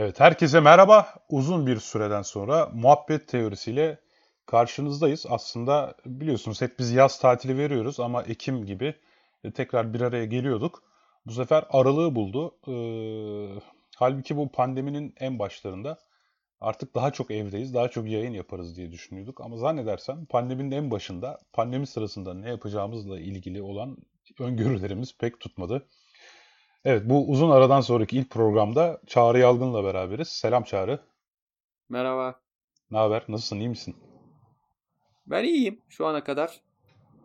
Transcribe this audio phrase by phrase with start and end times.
[0.00, 1.14] Evet, herkese merhaba.
[1.28, 4.00] Uzun bir süreden sonra muhabbet teorisiyle
[4.46, 5.26] karşınızdayız.
[5.28, 8.94] Aslında biliyorsunuz hep biz yaz tatili veriyoruz ama Ekim gibi
[9.44, 10.82] e, tekrar bir araya geliyorduk.
[11.26, 12.54] Bu sefer aralığı buldu.
[12.68, 13.60] Ee,
[13.96, 15.98] halbuki bu pandeminin en başlarında
[16.60, 19.40] artık daha çok evdeyiz, daha çok yayın yaparız diye düşünüyorduk.
[19.40, 23.96] Ama zannedersem pandeminin en başında, pandemi sırasında ne yapacağımızla ilgili olan
[24.38, 25.86] öngörülerimiz pek tutmadı.
[26.84, 30.28] Evet, bu uzun aradan sonraki ilk programda Çağrı Yalgın'la beraberiz.
[30.28, 31.00] Selam Çağrı.
[31.88, 32.40] Merhaba.
[32.90, 33.24] Ne haber?
[33.28, 33.60] Nasılsın?
[33.60, 33.96] İyi misin?
[35.26, 36.60] Ben iyiyim şu ana kadar.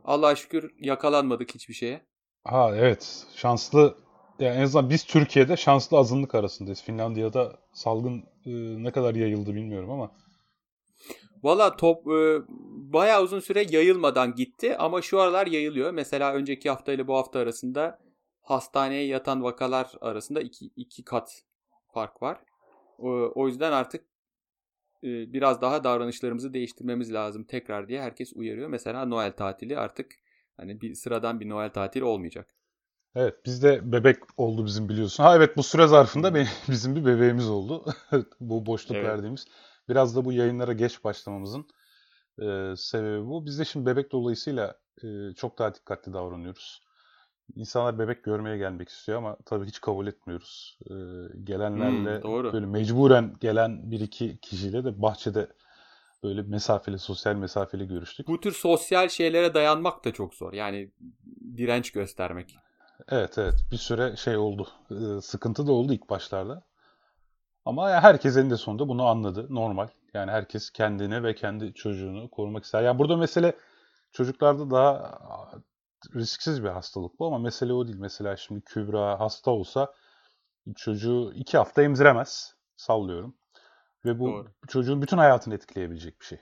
[0.06, 2.02] Allah'a şükür yakalanmadık hiçbir şeye.
[2.44, 3.26] Ha evet.
[3.36, 3.98] Şanslı
[4.40, 6.84] yani en azından biz Türkiye'de şanslı azınlık arasındayız.
[6.84, 8.52] Finlandiya'da salgın e,
[8.84, 10.12] ne kadar yayıldı bilmiyorum ama.
[11.44, 12.42] Valla top e,
[12.94, 15.92] bayağı uzun süre yayılmadan gitti ama şu aralar yayılıyor.
[15.92, 18.05] Mesela önceki hafta ile bu hafta arasında
[18.46, 21.44] hastaneye yatan vakalar arasında iki, iki kat
[21.94, 22.40] fark var.
[23.36, 24.06] O, yüzden artık
[25.04, 28.70] e, biraz daha davranışlarımızı değiştirmemiz lazım tekrar diye herkes uyarıyor.
[28.70, 30.12] Mesela Noel tatili artık
[30.58, 32.56] hani bir sıradan bir Noel tatili olmayacak.
[33.16, 35.24] Evet bizde bebek oldu bizim biliyorsun.
[35.24, 37.86] Ha evet bu süre zarfında benim, bizim bir bebeğimiz oldu.
[38.40, 39.08] bu boşluk evet.
[39.08, 39.46] verdiğimiz.
[39.90, 41.68] Biraz da bu yayınlara geç başlamamızın
[42.42, 43.46] e, sebebi bu.
[43.46, 46.85] Biz de şimdi bebek dolayısıyla e, çok daha dikkatli davranıyoruz.
[47.56, 50.80] İnsanlar bebek görmeye gelmek istiyor ama tabii hiç kabul etmiyoruz.
[50.90, 50.94] Ee,
[51.44, 52.54] gelenlerle hmm, doğru.
[52.54, 55.48] böyle mecburen gelen bir iki kişiyle de bahçede
[56.24, 58.28] böyle mesafeli, sosyal mesafeli görüştük.
[58.28, 60.54] Bu tür sosyal şeylere dayanmak da çok zor.
[60.54, 60.92] Yani
[61.58, 62.56] direnç göstermek.
[63.10, 64.68] Evet evet bir süre şey oldu.
[64.92, 66.64] Ee, sıkıntı da oldu ilk başlarda.
[67.66, 69.48] Ama herkes eninde sonunda bunu anladı.
[69.50, 69.88] Normal.
[70.14, 72.84] Yani herkes kendini ve kendi çocuğunu korumak ister.
[72.84, 73.54] Yani burada mesele
[74.12, 75.20] çocuklarda daha
[76.16, 78.00] risksiz bir hastalık bu ama mesele o değil.
[78.00, 79.94] Mesela şimdi Kübra hasta olsa
[80.76, 82.56] çocuğu iki hafta emziremez.
[82.76, 83.36] Sallıyorum.
[84.06, 84.52] Ve bu Doğru.
[84.68, 86.40] çocuğun bütün hayatını etkileyebilecek bir şey.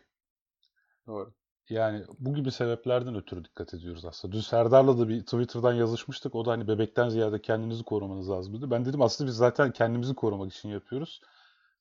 [1.07, 1.33] Doğru.
[1.69, 4.33] Yani bu gibi sebeplerden ötürü dikkat ediyoruz aslında.
[4.35, 6.35] Dün Serdar'la da bir Twitter'dan yazışmıştık.
[6.35, 8.71] O da hani bebekten ziyade kendinizi korumanız lazım dedi.
[8.71, 11.21] Ben dedim aslında biz zaten kendimizi korumak için yapıyoruz.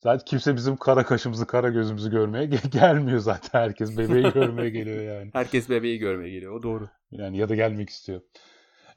[0.02, 3.60] Zaten kimse bizim kara kaşımızı, kara gözümüzü görmeye gelmiyor zaten.
[3.60, 5.30] Herkes bebeği görmeye geliyor yani.
[5.32, 6.52] Herkes bebeği görmeye geliyor.
[6.52, 6.88] O doğru.
[7.10, 8.20] Yani ya da gelmek istiyor.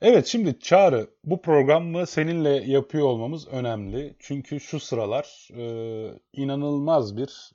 [0.02, 4.16] Evet şimdi Çağrı bu programı seninle yapıyor olmamız önemli.
[4.20, 7.52] Çünkü şu sıralar e, inanılmaz bir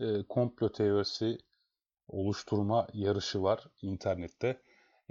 [0.00, 1.38] e, komplo teorisi
[2.08, 4.60] oluşturma yarışı var internette.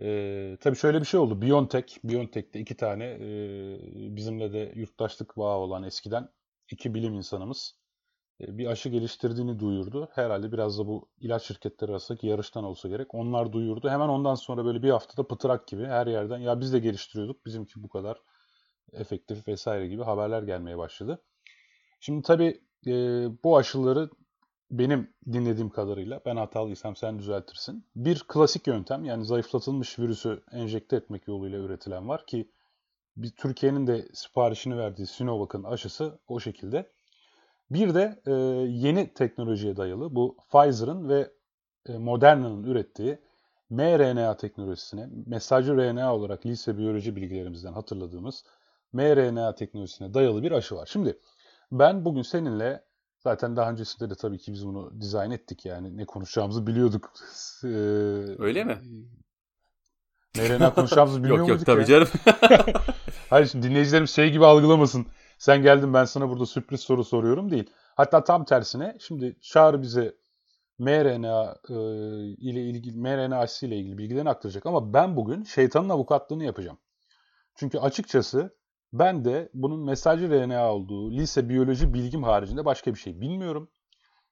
[0.01, 1.41] E, tabii şöyle bir şey oldu.
[1.41, 3.25] Biontech, Biontech'te iki tane e,
[4.15, 6.29] bizimle de yurttaşlık bağı olan eskiden
[6.71, 7.75] iki bilim insanımız
[8.41, 10.09] e, bir aşı geliştirdiğini duyurdu.
[10.11, 13.13] Herhalde biraz da bu ilaç şirketleri arasındaki yarıştan olsa gerek.
[13.15, 13.89] Onlar duyurdu.
[13.89, 17.45] Hemen ondan sonra böyle bir haftada pıtırak gibi her yerden ya biz de geliştiriyorduk.
[17.45, 18.21] Bizimki bu kadar
[18.93, 21.23] efektif vesaire gibi haberler gelmeye başladı.
[21.99, 22.91] Şimdi tabii e,
[23.43, 24.09] bu aşıları
[24.71, 27.85] benim dinlediğim kadarıyla ben hatalıysam sen düzeltirsin.
[27.95, 32.51] Bir klasik yöntem yani zayıflatılmış virüsü enjekte etmek yoluyla üretilen var ki
[33.17, 36.91] bir Türkiye'nin de siparişini verdiği Sinovac'ın aşısı o şekilde.
[37.71, 38.31] Bir de e,
[38.69, 41.31] yeni teknolojiye dayalı bu Pfizer'ın ve
[41.89, 43.19] e, Moderna'nın ürettiği
[43.69, 48.43] mRNA teknolojisine, mesajcı RNA olarak lise biyoloji bilgilerimizden hatırladığımız
[48.93, 50.89] mRNA teknolojisine dayalı bir aşı var.
[50.91, 51.19] Şimdi
[51.71, 52.83] ben bugün seninle
[53.19, 57.13] zaten daha öncesinde de tabii ki biz bunu dizayn ettik yani ne konuşacağımızı biliyorduk.
[57.63, 57.67] Ee,
[58.39, 58.77] Öyle mi?
[60.37, 62.05] mRNA konuşacağımızı biliyor yok, muyduk Yok yok tabii ya?
[62.05, 62.07] canım.
[63.29, 65.05] Hayır şimdi dinleyicilerimiz şey gibi algılamasın.
[65.37, 67.69] Sen geldin ben sana burada sürpriz soru soruyorum değil.
[67.95, 70.15] Hatta tam tersine şimdi Çağrı bize
[70.79, 71.73] mRNA e,
[72.27, 76.77] ile ilgili mRNA aşısı ile ilgili bilgilerini aktaracak ama ben bugün şeytanın avukatlığını yapacağım.
[77.55, 78.57] Çünkü açıkçası
[78.93, 83.69] ben de bunun mesajcı RNA olduğu lise biyoloji bilgim haricinde başka bir şey bilmiyorum.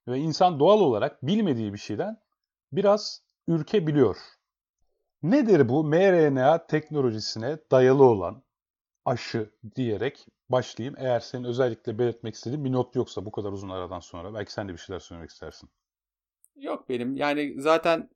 [0.07, 2.17] Ve insan doğal olarak bilmediği bir şeyden
[2.71, 4.17] biraz ürkebiliyor.
[5.25, 8.43] Nedir bu mRNA teknolojisine dayalı olan
[9.05, 10.95] aşı diyerek başlayayım.
[10.99, 14.69] Eğer senin özellikle belirtmek istediğin bir not yoksa bu kadar uzun aradan sonra belki sen
[14.69, 15.69] de bir şeyler söylemek istersin.
[16.55, 17.15] Yok benim.
[17.15, 18.09] Yani zaten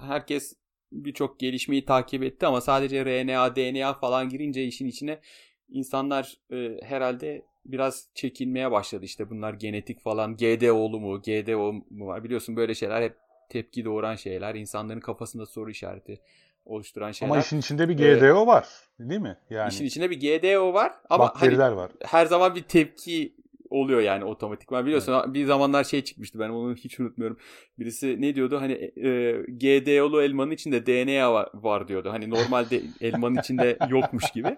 [0.00, 0.56] herkes
[0.92, 5.20] birçok gelişmeyi takip etti ama sadece RNA, DNA falan girince işin içine
[5.68, 9.04] insanlar e, herhalde biraz çekinmeye başladı.
[9.04, 12.24] İşte bunlar genetik falan GDO'lu mu, GDO mu var?
[12.24, 13.23] Biliyorsun böyle şeyler hep
[13.54, 14.54] tepki doğuran şeyler.
[14.54, 16.20] İnsanların kafasında soru işareti
[16.64, 17.32] oluşturan şeyler.
[17.32, 18.68] Ama işin içinde bir GDO ee, var
[18.98, 19.36] değil mi?
[19.50, 21.90] Yani işin içinde bir GDO var ama bakteriler hani var.
[22.04, 23.34] Her zaman bir tepki
[23.70, 24.86] oluyor yani otomatikman.
[24.86, 25.34] Biliyorsun evet.
[25.34, 27.38] bir zamanlar şey çıkmıştı ben onu hiç unutmuyorum.
[27.78, 32.10] Birisi ne diyordu hani e, GDO'lu elmanın içinde DNA var, var diyordu.
[32.12, 34.56] Hani normalde elmanın içinde yokmuş gibi.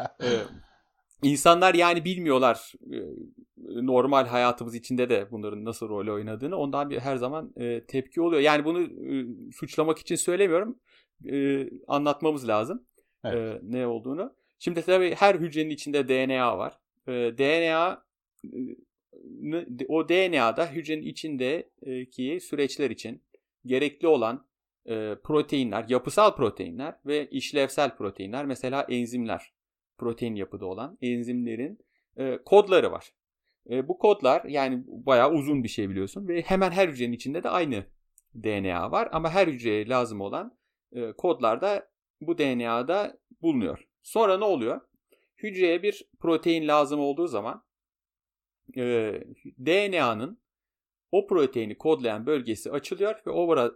[0.00, 0.28] E,
[1.22, 2.72] insanlar yani bilmiyorlar.
[2.92, 2.98] E,
[3.86, 8.42] normal hayatımız içinde de bunların nasıl rol oynadığını ondan bir her zaman e, tepki oluyor.
[8.42, 10.78] Yani bunu e, suçlamak için söylemiyorum.
[11.88, 12.86] Anlatmamız lazım
[13.24, 13.62] evet.
[13.62, 14.34] ne olduğunu.
[14.58, 16.78] Şimdi tabii her hücrenin içinde DNA var.
[17.08, 18.04] DNA
[19.88, 23.22] o DNA'da hücrenin içindeki süreçler için
[23.66, 24.46] gerekli olan
[25.22, 29.52] proteinler, yapısal proteinler ve işlevsel proteinler mesela enzimler,
[29.98, 31.78] protein yapıda olan enzimlerin
[32.16, 33.12] e, kodları var.
[33.70, 37.48] E, bu kodlar yani bayağı uzun bir şey biliyorsun ve hemen her hücrenin içinde de
[37.48, 37.84] aynı
[38.34, 40.58] DNA var ama her hücreye lazım olan
[40.92, 41.88] e, kodlar da
[42.20, 43.88] bu DNA'da bulunuyor.
[44.02, 44.80] Sonra ne oluyor?
[45.36, 47.64] Hücreye bir protein lazım olduğu zaman
[48.76, 49.12] e,
[49.66, 50.40] DNA'nın
[51.12, 53.30] o proteini kodlayan bölgesi açılıyor ve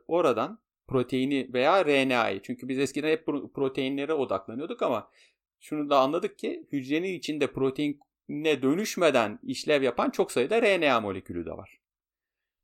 [0.08, 5.10] oradan proteini veya RNA'yı çünkü biz eskiden hep proteinlere odaklanıyorduk ama
[5.60, 11.50] şunu da anladık ki hücrenin içinde proteine dönüşmeden işlev yapan çok sayıda RNA molekülü de
[11.50, 11.80] var.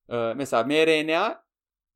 [0.09, 1.45] Ee, mesela mRNA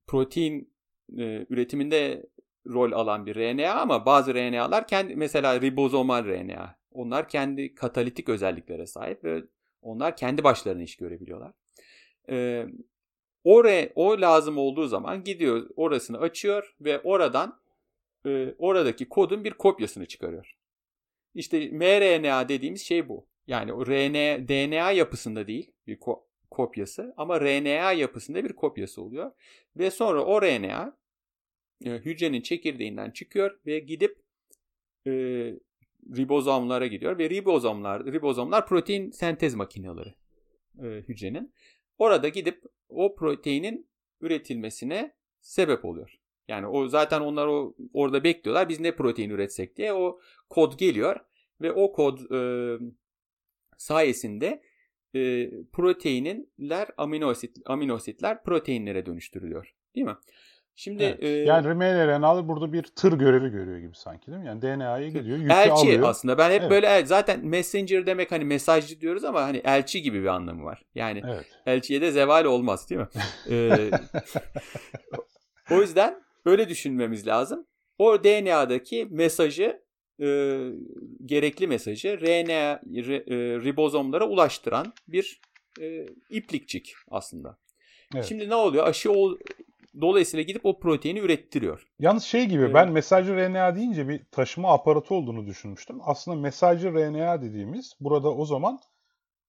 [0.06, 0.75] protein
[1.19, 2.26] e, üretiminde
[2.67, 6.81] rol alan bir RNA ama bazı RNA'lar kendi mesela ribozomal RNA.
[6.93, 9.43] Onlar kendi katalitik özelliklere sahip ve
[9.82, 11.52] onlar kendi başlarına iş görebiliyorlar.
[12.31, 12.67] Ee,
[13.44, 17.61] Oraya, o lazım olduğu zaman gidiyor orasını açıyor ve oradan
[18.26, 20.56] e, oradaki kodun bir kopyasını çıkarıyor.
[21.35, 23.27] İşte mRNA dediğimiz şey bu.
[23.47, 29.32] Yani o RNA, DNA yapısında değil bir ko- kopyası ama RNA yapısında bir kopyası oluyor.
[29.77, 30.99] Ve sonra o RNA
[31.85, 34.23] e, hücrenin çekirdeğinden çıkıyor ve gidip
[35.06, 35.11] e,
[36.17, 40.15] ribozomlara gidiyor ve ribozomlar ribozomlar protein sentez makineleri
[40.83, 41.55] e, hücrenin.
[41.99, 43.88] Orada gidip o proteinin
[44.21, 46.20] üretilmesine sebep oluyor.
[46.50, 48.69] Yani o zaten onlar o orada bekliyorlar.
[48.69, 51.17] Biz ne protein üretsek diye o kod geliyor
[51.61, 52.41] ve o kod e,
[53.76, 54.62] sayesinde
[55.14, 59.75] e, proteininler aminoasit aminositler proteinlere dönüştürülüyor.
[59.94, 60.17] Değil mi?
[60.75, 61.23] Şimdi evet.
[61.23, 64.47] e, yani mRNA burada bir tır görevi görüyor gibi sanki değil mi?
[64.47, 66.08] Yani DNA'ya gidiyor, yükü elçi alıyor.
[66.08, 66.38] aslında.
[66.38, 66.70] Ben hep evet.
[66.70, 70.82] böyle zaten messenger demek hani mesajcı diyoruz ama hani elçi gibi bir anlamı var.
[70.94, 71.47] Yani evet.
[71.67, 73.08] elçiye de zeval olmaz değil mi?
[73.50, 73.91] ee,
[75.70, 77.67] o yüzden öyle düşünmemiz lazım.
[77.99, 79.83] O DNA'daki mesajı
[80.21, 80.59] e,
[81.25, 85.41] gerekli mesajı RNA re, e, ribozomlara ulaştıran bir
[85.81, 87.59] e, iplikçik aslında.
[88.15, 88.25] Evet.
[88.25, 88.87] Şimdi ne oluyor?
[88.87, 89.37] Aşı ol,
[90.01, 91.87] Dolayısıyla gidip o proteini ürettiriyor.
[91.99, 92.75] Yalnız şey gibi evet.
[92.75, 95.99] ben mesajcı RNA deyince bir taşıma aparatı olduğunu düşünmüştüm.
[96.05, 98.79] Aslında mesajcı RNA dediğimiz burada o zaman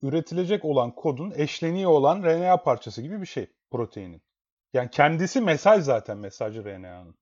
[0.01, 4.21] üretilecek olan kodun eşleniği olan RNA parçası gibi bir şey proteinin.
[4.73, 7.15] Yani kendisi mesaj zaten mesajcı RNA'nın.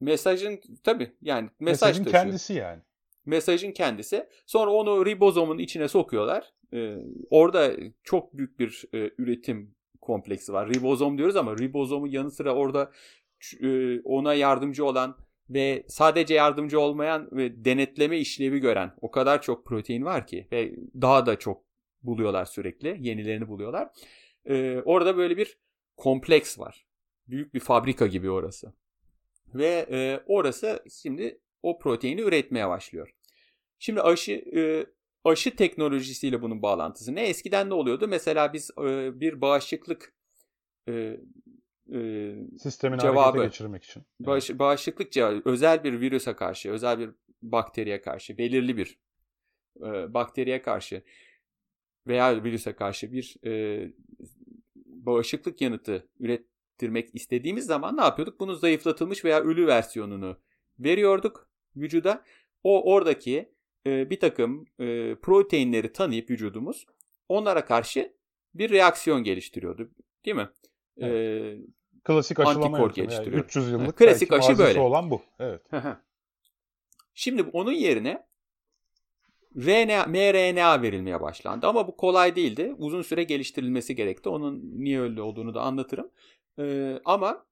[0.00, 2.22] Mesajın tabii yani mesaj Mesajın taşıyor.
[2.24, 2.82] kendisi yani.
[3.26, 4.28] Mesajın kendisi.
[4.46, 6.52] Sonra onu ribozomun içine sokuyorlar.
[6.72, 6.96] Ee,
[7.30, 7.72] orada
[8.02, 10.68] çok büyük bir e, üretim kompleksi var.
[10.74, 12.90] Ribozom diyoruz ama ribozomun yanı sıra orada
[13.60, 15.16] e, ona yardımcı olan
[15.50, 20.72] ve sadece yardımcı olmayan ve denetleme işlevi gören o kadar çok protein var ki ve
[21.00, 21.64] daha da çok
[22.02, 22.96] buluyorlar sürekli.
[23.00, 23.88] Yenilerini buluyorlar.
[24.44, 25.58] Ee, orada böyle bir
[25.96, 26.85] kompleks var.
[27.28, 28.72] Büyük bir fabrika gibi orası.
[29.54, 33.14] Ve e, orası şimdi o proteini üretmeye başlıyor.
[33.78, 34.86] Şimdi aşı e,
[35.24, 37.28] aşı teknolojisiyle bunun bağlantısı ne?
[37.28, 38.08] Eskiden ne oluyordu?
[38.08, 40.14] Mesela biz e, bir bağışıklık
[40.88, 41.20] e,
[41.92, 44.02] e, sistemini cevabı, geçirmek için.
[44.20, 47.10] Bağış, bağışıklık cevabı özel bir virüse karşı, özel bir
[47.42, 48.98] bakteriye karşı, belirli bir
[49.80, 51.02] e, bakteriye karşı
[52.06, 53.92] veya virüse karşı bir e,
[54.74, 56.08] bağışıklık yanıtı
[56.76, 58.40] ürettirmek istediğimiz zaman ne yapıyorduk?
[58.40, 60.36] Bunu zayıflatılmış veya ölü versiyonunu
[60.78, 62.24] veriyorduk vücuda.
[62.64, 63.52] O oradaki
[63.86, 66.86] e, bir takım e, proteinleri tanıyıp vücudumuz
[67.28, 68.12] onlara karşı
[68.54, 69.90] bir reaksiyon geliştiriyordu.
[70.24, 70.48] Değil mi?
[70.98, 71.14] Evet.
[71.14, 72.94] E, Klasik aşılama yöntemi.
[73.06, 73.36] geliştiriyor.
[73.36, 74.80] Yani 300 yıllık Klasik aşı böyle.
[74.80, 75.22] olan bu.
[75.38, 75.62] Evet.
[77.14, 78.26] Şimdi onun yerine
[79.56, 81.66] RNA, mRNA verilmeye başlandı.
[81.66, 82.74] Ama bu kolay değildi.
[82.78, 84.28] Uzun süre geliştirilmesi gerekti.
[84.28, 86.10] Onun niye öyle olduğunu da anlatırım.
[86.58, 87.46] Ee, ama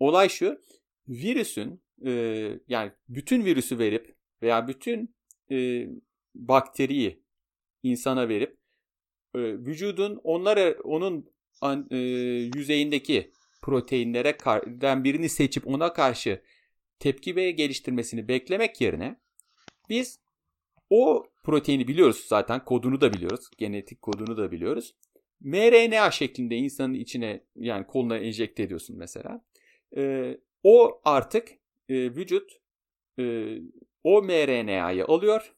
[0.00, 0.60] olay şu.
[1.08, 2.10] Virüsün e,
[2.68, 5.14] yani bütün virüsü verip veya bütün
[5.50, 5.88] e,
[6.34, 7.22] bakteriyi
[7.82, 8.58] insana verip
[9.34, 11.96] e, vücudun onlara onun an, e,
[12.56, 13.32] yüzeyindeki
[13.62, 14.36] proteinlere
[14.66, 16.42] den birini seçip ona karşı
[16.98, 19.20] tepki ve geliştirmesini beklemek yerine
[19.88, 20.20] biz
[20.90, 23.48] o proteini biliyoruz zaten kodunu da biliyoruz.
[23.58, 24.94] Genetik kodunu da biliyoruz.
[25.44, 29.44] mRNA şeklinde insanın içine yani koluna enjekte ediyorsun mesela.
[29.96, 31.48] Ee, o artık
[31.88, 32.52] e, vücut
[33.18, 33.56] e,
[34.04, 35.54] o mRNA'yı alıyor.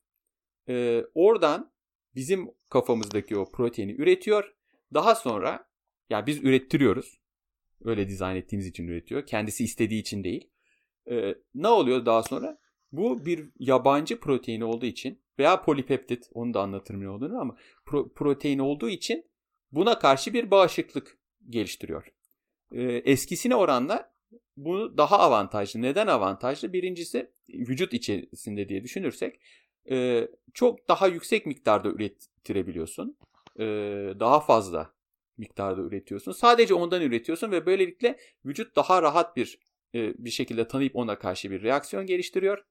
[0.69, 1.73] E, oradan
[2.15, 4.55] bizim kafamızdaki o proteini üretiyor.
[4.95, 5.69] Daha sonra
[6.11, 7.21] yani biz ürettiriyoruz.
[7.85, 9.27] Öyle dizayn ettiğimiz için üretiyor.
[9.27, 10.51] Kendisi istediği için değil.
[11.11, 12.59] Ee, ne oluyor daha sonra?
[12.93, 18.15] Bu bir yabancı protein olduğu için veya polipeptit onu da anlatırım ne olduğunu ama pro-
[18.15, 19.25] protein olduğu için
[19.73, 21.19] buna karşı bir bağışıklık
[21.49, 22.13] geliştiriyor.
[22.73, 24.13] Ee, eskisine oranla
[24.57, 25.83] bu daha avantajlı.
[25.83, 26.73] Neden avantajlı?
[26.73, 29.41] Birincisi vücut içerisinde diye düşünürsek
[29.91, 33.17] e, çok daha yüksek miktarda ürettirebiliyorsun.
[33.59, 33.65] E,
[34.21, 34.95] daha fazla
[35.39, 36.33] miktarda üretiyorsun.
[36.33, 39.59] Sadece ondan üretiyorsun ve böylelikle vücut daha rahat bir
[39.95, 42.65] e, bir şekilde tanıyıp ona karşı bir reaksiyon geliştiriyor.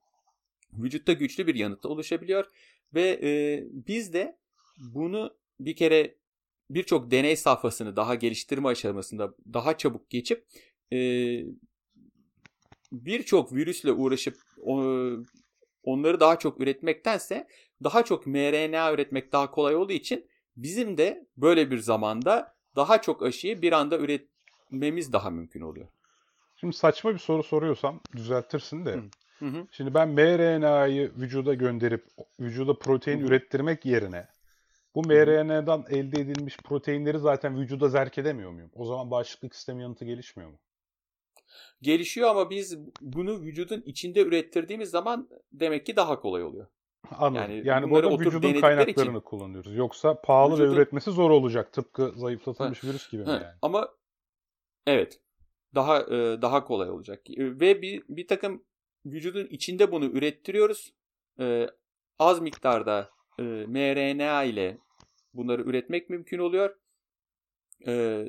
[0.73, 2.45] Vücutta güçlü bir yanıt oluşabiliyor
[2.93, 4.37] ve e, biz de
[4.77, 6.15] bunu bir kere
[6.69, 10.45] birçok deney safhasını daha geliştirme aşamasında daha çabuk geçip
[10.93, 10.97] e,
[12.91, 14.37] birçok virüsle uğraşıp
[15.83, 17.47] onları daha çok üretmektense
[17.83, 23.23] daha çok mRNA üretmek daha kolay olduğu için bizim de böyle bir zamanda daha çok
[23.23, 25.87] aşıyı bir anda üretmemiz daha mümkün oluyor.
[26.55, 28.93] Şimdi saçma bir soru soruyorsam düzeltirsin de.
[28.93, 29.01] Hı.
[29.39, 32.05] Hı Şimdi ben mRNA'yı vücuda gönderip
[32.39, 33.27] vücuda protein hı hı.
[33.27, 34.27] ürettirmek yerine
[34.95, 38.71] bu mRNA'dan elde edilmiş proteinleri zaten vücuda zerk edemiyor muyum?
[38.73, 40.59] O zaman bağışıklık sistemi yanıtı gelişmiyor mu?
[41.81, 46.67] Gelişiyor ama biz bunu vücudun içinde ürettirdiğimiz zaman demek ki daha kolay oluyor.
[47.11, 47.51] Anladım.
[47.51, 49.75] Yani, yani burada vücudun kaynaklarını için, kullanıyoruz.
[49.75, 51.73] Yoksa pahalı vücudun, ve üretmesi zor olacak.
[51.73, 53.55] Tıpkı zayıflatılmış ha, virüs gibi ha, mi yani?
[53.61, 53.89] Ama
[54.87, 55.19] evet.
[55.75, 57.21] Daha e, daha kolay olacak.
[57.37, 58.63] Ve bir, bir takım
[59.05, 60.93] vücudun içinde bunu ürettiriyoruz.
[61.39, 61.67] E,
[62.19, 63.09] az miktarda
[63.39, 64.77] e, mRNA ile
[65.35, 66.75] bunları üretmek mümkün oluyor.
[67.87, 68.25] E,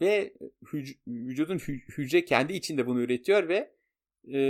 [0.00, 3.72] ve hüc- vücudun hü- hücre kendi içinde bunu üretiyor ve
[4.32, 4.40] e,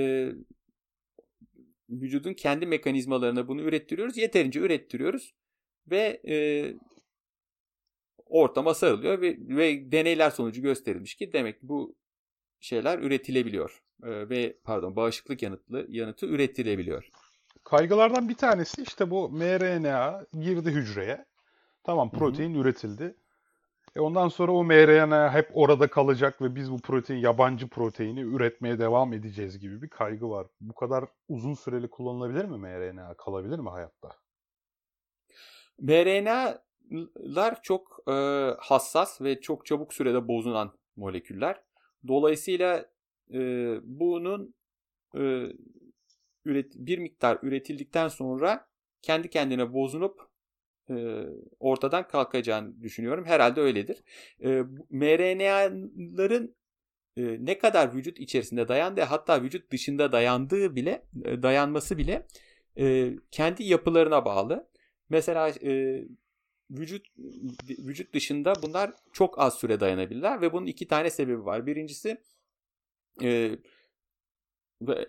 [1.90, 4.16] vücudun kendi mekanizmalarına bunu ürettiriyoruz.
[4.16, 5.34] Yeterince ürettiriyoruz
[5.90, 6.36] ve e,
[8.26, 11.96] ortama sarılıyor ve, ve deneyler sonucu gösterilmiş ki demek ki bu
[12.60, 17.10] şeyler üretilebiliyor e, ve pardon bağışıklık yanıtlı yanıtı üretilebiliyor.
[17.64, 21.26] Kaygılardan bir tanesi işte bu mRNA girdi hücreye.
[21.86, 22.60] Tamam protein Hı-hı.
[22.60, 23.16] üretildi.
[23.96, 28.78] E ondan sonra o mRNA hep orada kalacak ve biz bu protein yabancı proteini üretmeye
[28.78, 30.46] devam edeceğiz gibi bir kaygı var.
[30.60, 33.14] Bu kadar uzun süreli kullanılabilir mi mRNA?
[33.14, 34.08] Kalabilir mi hayatta?
[35.78, 38.12] mRNA'lar çok e,
[38.58, 41.62] hassas ve çok çabuk sürede bozulan moleküller.
[42.08, 42.86] Dolayısıyla
[43.34, 43.40] e,
[43.82, 44.54] bunun
[45.14, 45.52] e,
[46.44, 48.68] üret, bir miktar üretildikten sonra
[49.02, 50.35] kendi kendine bozunup
[50.90, 51.26] e,
[51.60, 53.24] ortadan kalkacağını düşünüyorum.
[53.24, 54.02] Herhalde öyledir.
[54.40, 54.48] E,
[54.90, 56.56] mRNA'ların
[57.16, 62.26] e, ne kadar vücut içerisinde dayandığı hatta vücut dışında dayandığı bile e, dayanması bile
[63.30, 64.68] kendi yapılarına bağlı.
[65.08, 65.52] Mesela
[66.70, 67.06] vücut
[67.68, 71.66] vücut dışında bunlar çok az süre dayanabilirler ve bunun iki tane sebebi var.
[71.66, 72.18] Birincisi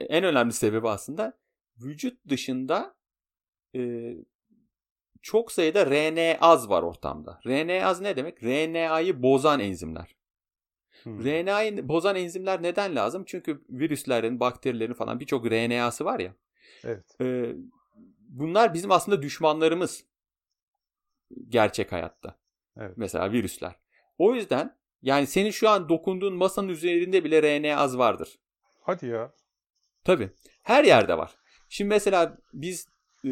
[0.09, 1.37] en önemli sebebi aslında
[1.81, 2.95] vücut dışında
[5.27, 7.39] çok sayıda RNaz var ortamda.
[7.47, 8.43] RNaz ne demek?
[8.43, 10.15] RNA'yı bozan enzimler.
[11.03, 11.25] Hmm.
[11.25, 13.23] RNA'yı bozan enzimler neden lazım?
[13.25, 16.33] Çünkü virüslerin, bakterilerin falan birçok RNA'sı var ya.
[16.83, 17.21] Evet.
[17.21, 17.55] E,
[18.19, 20.05] bunlar bizim aslında düşmanlarımız
[21.47, 22.39] gerçek hayatta.
[22.77, 22.93] Evet.
[22.97, 23.75] Mesela virüsler.
[24.17, 28.39] O yüzden yani senin şu an dokunduğun masanın üzerinde bile RNAz vardır.
[28.81, 29.33] Hadi ya.
[30.03, 30.29] Tabii.
[30.63, 31.35] Her yerde var.
[31.69, 32.87] Şimdi mesela biz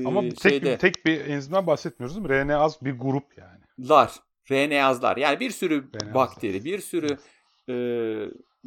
[0.05, 2.33] ama tek, şeyde, bir, tek bir enzimden bahsetmiyoruz değil mi?
[2.33, 3.89] RNAz bir grup yani.
[3.89, 4.11] Lar.
[4.51, 5.17] RNAzlar.
[5.17, 6.13] Yani bir sürü RNAzlar.
[6.13, 7.17] bakteri, bir sürü
[7.69, 7.75] e,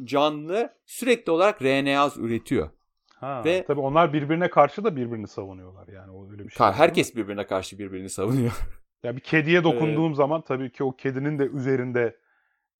[0.03, 2.69] canlı sürekli olarak RNAz üretiyor.
[3.15, 6.67] Ha, Ve tabii onlar birbirine karşı da birbirini savunuyorlar yani o öyle bir şey.
[6.67, 8.51] Herkes birbirine karşı birbirini savunuyor.
[9.03, 12.17] Ya bir kediye dokunduğum ee, zaman tabii ki o kedinin de üzerinde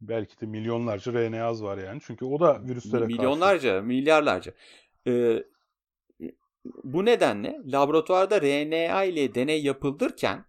[0.01, 2.01] belki de milyonlarca RNAz var yani.
[2.06, 3.88] Çünkü o da virüslere milyonlarca, karşı.
[3.88, 4.51] milyarlarca.
[5.08, 5.44] Ee,
[6.65, 10.45] bu nedenle laboratuvarda RNA ile deney yapılırken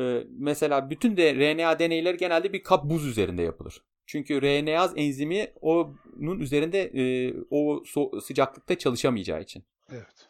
[0.00, 3.82] e, mesela bütün de RNA deneyleri genelde bir kap buz üzerinde yapılır.
[4.06, 9.64] Çünkü RNAz enzimi onun üzerinde e, o so- sıcaklıkta çalışamayacağı için.
[9.92, 10.28] Evet.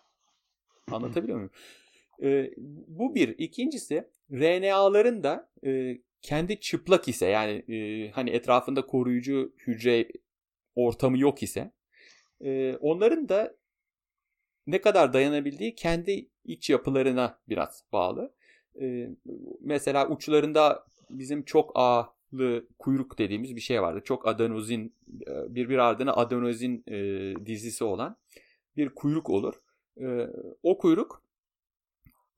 [0.91, 1.51] Anlatabiliyor muyum?
[2.23, 2.51] E,
[2.87, 3.35] bu bir.
[3.39, 10.09] İkincisi RNA'ların da e, kendi çıplak ise yani e, hani etrafında koruyucu hücre
[10.75, 11.73] ortamı yok ise
[12.41, 13.57] e, onların da
[14.69, 18.35] ne kadar dayanabildiği kendi iç yapılarına biraz bağlı.
[18.81, 19.09] Ee,
[19.61, 24.01] mesela uçlarında bizim çok ağlı kuyruk dediğimiz bir şey vardı.
[24.05, 24.95] Çok adenozin,
[25.27, 26.97] e, birbir ardına adenozin e,
[27.47, 28.17] dizisi olan
[28.77, 29.55] bir kuyruk olur.
[30.01, 30.29] E,
[30.63, 31.23] o kuyruk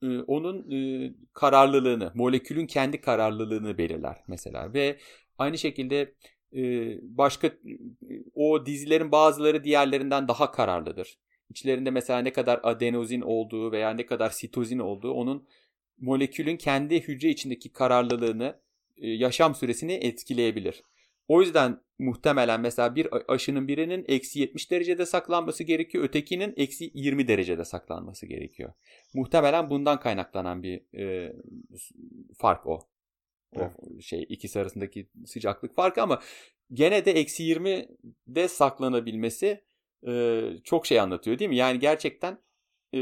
[0.03, 4.97] e, onun e, kararlılığını, molekülün kendi kararlılığını belirler mesela ve
[5.37, 6.13] aynı şekilde
[6.55, 6.61] e,
[7.17, 7.53] başka e,
[8.35, 11.17] o dizilerin bazıları diğerlerinden daha kararlıdır.
[11.51, 15.47] İçlerinde mesela ne kadar adenozin olduğu veya ne kadar sitozin olduğu onun
[15.99, 18.59] molekülün kendi hücre içindeki kararlılığını,
[18.97, 20.83] e, yaşam süresini etkileyebilir.
[21.27, 26.03] O yüzden muhtemelen mesela bir aşının birinin eksi 70 derecede saklanması gerekiyor.
[26.03, 28.73] Ötekinin eksi 20 derecede saklanması gerekiyor.
[29.13, 31.33] Muhtemelen bundan kaynaklanan bir e,
[32.37, 32.79] fark o.
[33.55, 34.01] O evet.
[34.01, 36.21] şey ikisi arasındaki sıcaklık farkı ama
[36.73, 39.61] gene de eksi 20'de saklanabilmesi
[40.07, 41.55] e, çok şey anlatıyor değil mi?
[41.55, 42.37] Yani gerçekten
[42.93, 42.99] e,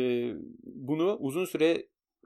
[0.63, 1.85] bunu uzun süre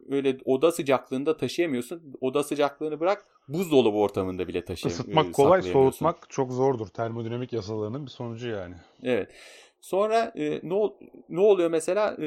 [0.09, 2.13] öyle oda sıcaklığında taşıyamıyorsun.
[2.21, 5.03] Oda sıcaklığını bırak buzdolabı ortamında bile taşıyamıyorsun.
[5.03, 6.87] Isıtmak kolay, soğutmak çok zordur.
[6.87, 8.75] Termodinamik yasalarının bir sonucu yani.
[9.03, 9.31] Evet.
[9.81, 10.89] Sonra e, ne,
[11.29, 12.17] ne oluyor mesela?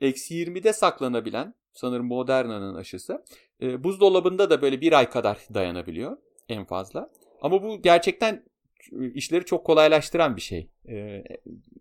[0.00, 3.24] Eksi 20'de saklanabilen sanırım Moderna'nın aşısı.
[3.62, 6.16] E, buzdolabında da böyle bir ay kadar dayanabiliyor
[6.48, 7.10] en fazla.
[7.42, 8.44] Ama bu gerçekten
[9.14, 10.70] işleri çok kolaylaştıran bir şey.
[10.88, 11.24] E,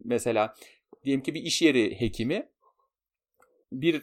[0.03, 0.55] mesela
[1.03, 2.49] diyelim ki bir iş yeri hekimi
[3.71, 3.95] bir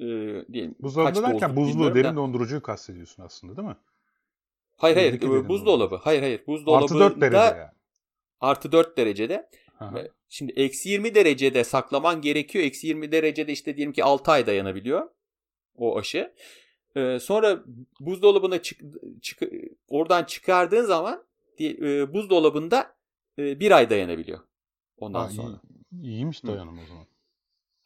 [0.00, 0.06] e,
[0.52, 3.76] diyelim Buzdolabında derken buzlu derin dondurucuyu kastediyorsun aslında değil mi?
[4.76, 5.96] Hayır hayır e, buzdolabı.
[5.96, 7.70] Hayır hayır buzdolabı Artı 4 derecede yani.
[8.40, 9.50] Artı 4 derecede.
[9.80, 10.02] Aha.
[10.28, 12.64] Şimdi eksi 20 derecede saklaman gerekiyor.
[12.64, 15.08] Eksi 20 derecede işte diyelim ki 6 ay dayanabiliyor
[15.76, 16.34] o aşı.
[16.96, 17.64] Ee, sonra
[18.00, 18.80] buzdolabına çık,
[19.22, 19.42] çık,
[19.88, 21.23] oradan çıkardığın zaman
[21.60, 22.96] e, buzdolabında
[23.38, 24.40] e, bir ay dayanabiliyor.
[24.96, 25.60] Ondan ha, sonra.
[25.92, 27.06] Iyi, iyiymiş dayanım o zaman.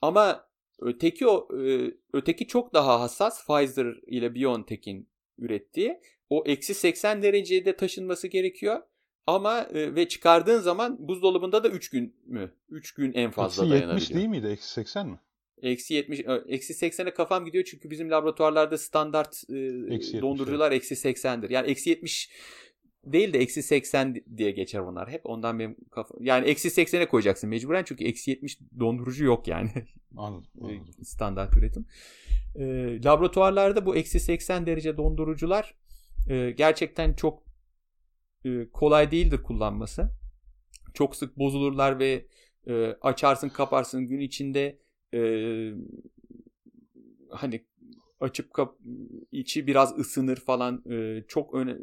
[0.02, 0.48] Ama
[0.78, 5.08] öteki o e, öteki çok daha hassas Pfizer ile BioNTech'in
[5.38, 6.00] ürettiği.
[6.30, 8.82] O eksi 80 derecede taşınması gerekiyor.
[9.26, 12.52] Ama e, ve çıkardığın zaman buzdolabında da 3 gün mü?
[12.68, 13.96] 3 gün en fazla eksi dayanabiliyor.
[13.96, 14.52] Eksi 70 değil miydi?
[14.52, 15.20] Eksi 80 mi?
[15.62, 19.56] Eksi 70, eksi 80'e kafam gidiyor çünkü bizim laboratuvarlarda standart e,
[19.94, 21.50] eksi dondurucular eksi 80'dir.
[21.50, 22.30] Yani eksi 70
[23.12, 25.20] değil de eksi 80 diye geçer onlar hep.
[25.24, 26.14] Ondan benim kafa...
[26.20, 29.70] Yani eksi 80'e koyacaksın mecburen çünkü eksi 70 dondurucu yok yani.
[30.16, 30.50] Anladım.
[30.60, 31.04] anladım.
[31.04, 31.86] standart üretim.
[32.54, 32.64] E,
[33.04, 35.74] laboratuvarlarda bu eksi 80 derece dondurucular
[36.28, 37.42] e, gerçekten çok
[38.44, 40.10] e, kolay değildir kullanması.
[40.94, 42.26] Çok sık bozulurlar ve
[42.66, 44.78] e, açarsın kaparsın gün içinde
[45.14, 45.20] e,
[47.30, 47.64] hani
[48.20, 48.76] açıp kap
[49.32, 51.76] içi biraz ısınır falan e, çok öne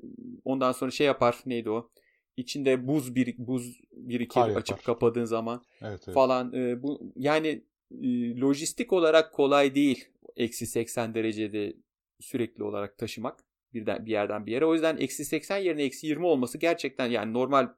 [0.45, 1.89] ondan sonra şey yapar neydi o
[2.37, 6.13] içinde buz bir buz birikir açıp kapadığın zaman evet, evet.
[6.13, 7.63] falan e, bu yani
[8.01, 11.73] e, lojistik olarak kolay değil eksi 80 derecede
[12.19, 13.43] sürekli olarak taşımak
[13.73, 17.33] birden bir yerden bir yere o yüzden eksi 80 yerine eksi 20 olması gerçekten yani
[17.33, 17.69] normal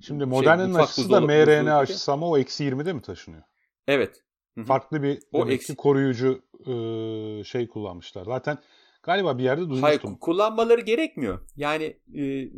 [0.00, 3.42] Şimdi şey, Modern'in aşısı da mRNA aşısı ama o eksi 20'de mi taşınıyor?
[3.86, 4.22] Evet.
[4.64, 5.76] Farklı bir o eksi...
[5.76, 8.24] koruyucu e, şey kullanmışlar.
[8.24, 8.58] Zaten
[9.02, 9.82] galiba bir yerde duymuştum.
[9.82, 11.48] Hayır kullanmaları gerekmiyor.
[11.56, 12.50] Yani e,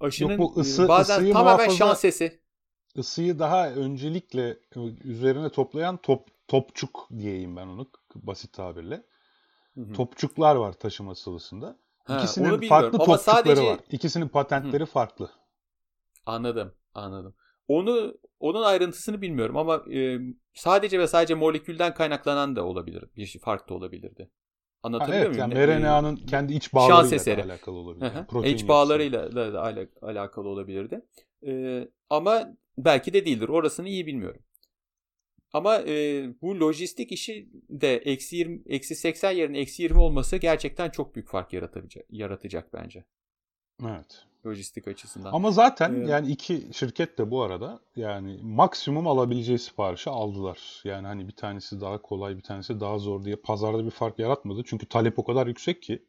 [0.00, 2.42] aşının Yok, bu ısı, bazen tamamen muhafaza, şans sesi.
[2.94, 4.58] Isıyı daha öncelikle
[5.04, 9.02] üzerine toplayan top, topçuk diyeyim ben onu basit tabirle.
[9.74, 9.92] Hı hı.
[9.92, 11.78] Topçuklar var taşıma sıvısında.
[12.04, 13.62] Ha, İkisinin farklı Ama topçukları sadece...
[13.62, 13.78] var.
[13.90, 14.86] İkisinin patentleri hı.
[14.86, 15.30] farklı.
[16.26, 17.34] Anladım, anladım.
[17.68, 20.18] Onu onun ayrıntısını bilmiyorum ama e,
[20.54, 23.04] sadece ve sadece molekülden kaynaklanan da olabilir.
[23.16, 24.30] Bir şey fark da olabilirdi.
[24.82, 25.66] Anlatabiliyor ha, evet, muyum?
[25.66, 28.10] Yani mRNA'nın kendi iç bağlarıyla alakalı olabilir.
[28.32, 29.62] Yani iç bağlarıyla da, da
[30.02, 31.00] alakalı olabilirdi.
[31.46, 33.48] Ee, ama belki de değildir.
[33.48, 34.42] Orasını iyi bilmiyorum.
[35.52, 40.90] Ama e, bu lojistik işi de eksi 20, eksi 80 yerine eksi 20 olması gerçekten
[40.90, 43.04] çok büyük fark yaratacak, yaratacak bence.
[43.82, 45.32] Evet lojistik açısından.
[45.32, 50.82] Ama zaten ee, yani iki şirket de bu arada yani maksimum alabileceği siparişi aldılar.
[50.84, 54.62] Yani hani bir tanesi daha kolay bir tanesi daha zor diye pazarda bir fark yaratmadı.
[54.66, 56.04] Çünkü talep o kadar yüksek ki.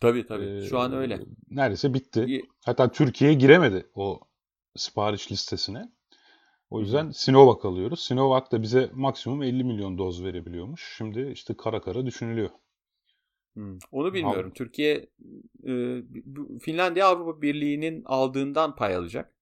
[0.00, 0.44] Tabii tabii.
[0.44, 1.20] E, Şu an öyle.
[1.50, 2.42] Neredeyse bitti.
[2.64, 4.20] Hatta Türkiye'ye giremedi o
[4.76, 5.88] sipariş listesine.
[6.70, 8.00] O yüzden Sinovac alıyoruz.
[8.00, 10.94] Sinovac da bize maksimum 50 milyon doz verebiliyormuş.
[10.98, 12.50] Şimdi işte kara kara düşünülüyor.
[13.58, 13.78] Hmm.
[13.92, 14.50] Onu bilmiyorum.
[14.50, 15.06] Av- Türkiye
[15.66, 16.02] e,
[16.60, 19.34] Finlandiya Avrupa Birliği'nin aldığından pay alacak.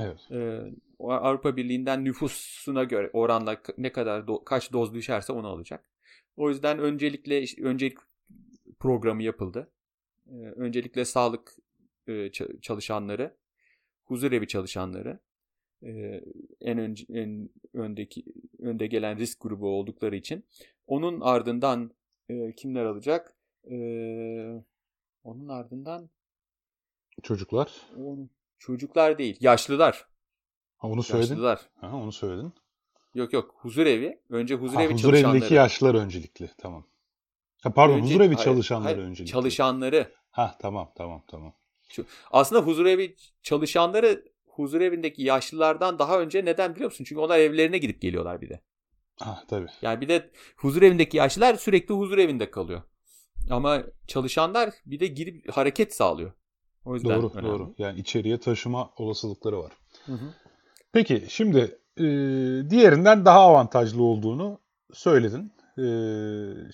[0.00, 0.30] Evet.
[0.30, 0.60] E,
[0.98, 5.90] Avrupa Birliği'nden nüfusuna göre oranla ne kadar do, kaç doz düşerse onu alacak.
[6.36, 7.98] O yüzden öncelikle öncelik
[8.78, 9.70] programı yapıldı.
[10.26, 11.56] E, öncelikle sağlık
[12.08, 13.36] e, çalışanları,
[14.04, 15.18] huzurevi çalışanları,
[15.82, 16.20] e,
[16.60, 18.24] en önce en öndeki
[18.58, 20.44] önde gelen risk grubu oldukları için
[20.86, 21.90] onun ardından
[22.28, 23.39] e, kimler alacak?
[23.70, 24.64] Ee,
[25.24, 26.10] onun ardından
[27.22, 27.72] çocuklar.
[27.96, 30.08] On, çocuklar değil, yaşlılar.
[30.76, 31.28] Ha, onu söyledin.
[31.28, 31.60] Yaşlılar.
[31.80, 32.52] Ha, onu söyledin.
[33.14, 34.20] Yok yok huzur evi.
[34.30, 35.36] Önce huzur ha, evi huzur çalışanları.
[35.36, 36.50] evindeki yaşlılar öncelikli.
[36.58, 36.86] Tamam.
[37.62, 39.32] Ha, pardon Önce- huzur evi hayır, çalışanları hayır, öncelikli.
[39.32, 40.12] Çalışanları.
[40.30, 41.54] Ha tamam tamam tamam.
[42.30, 47.04] Aslında huzur evi çalışanları huzur evindeki yaşlılardan daha önce neden biliyor musun?
[47.04, 48.60] Çünkü onlar evlerine gidip geliyorlar bir de.
[49.18, 49.66] Ha tabii.
[49.82, 52.82] Yani bir de huzur evindeki yaşlılar sürekli huzur evinde kalıyor.
[53.50, 56.32] Ama çalışanlar bir de girip hareket sağlıyor.
[56.84, 57.48] O yüzden Doğru önemli.
[57.48, 57.74] doğru.
[57.78, 59.72] Yani içeriye taşıma olasılıkları var.
[60.06, 60.34] Hı hı.
[60.92, 62.04] Peki şimdi e,
[62.70, 64.58] diğerinden daha avantajlı olduğunu
[64.92, 65.52] söyledin.
[65.78, 65.84] E,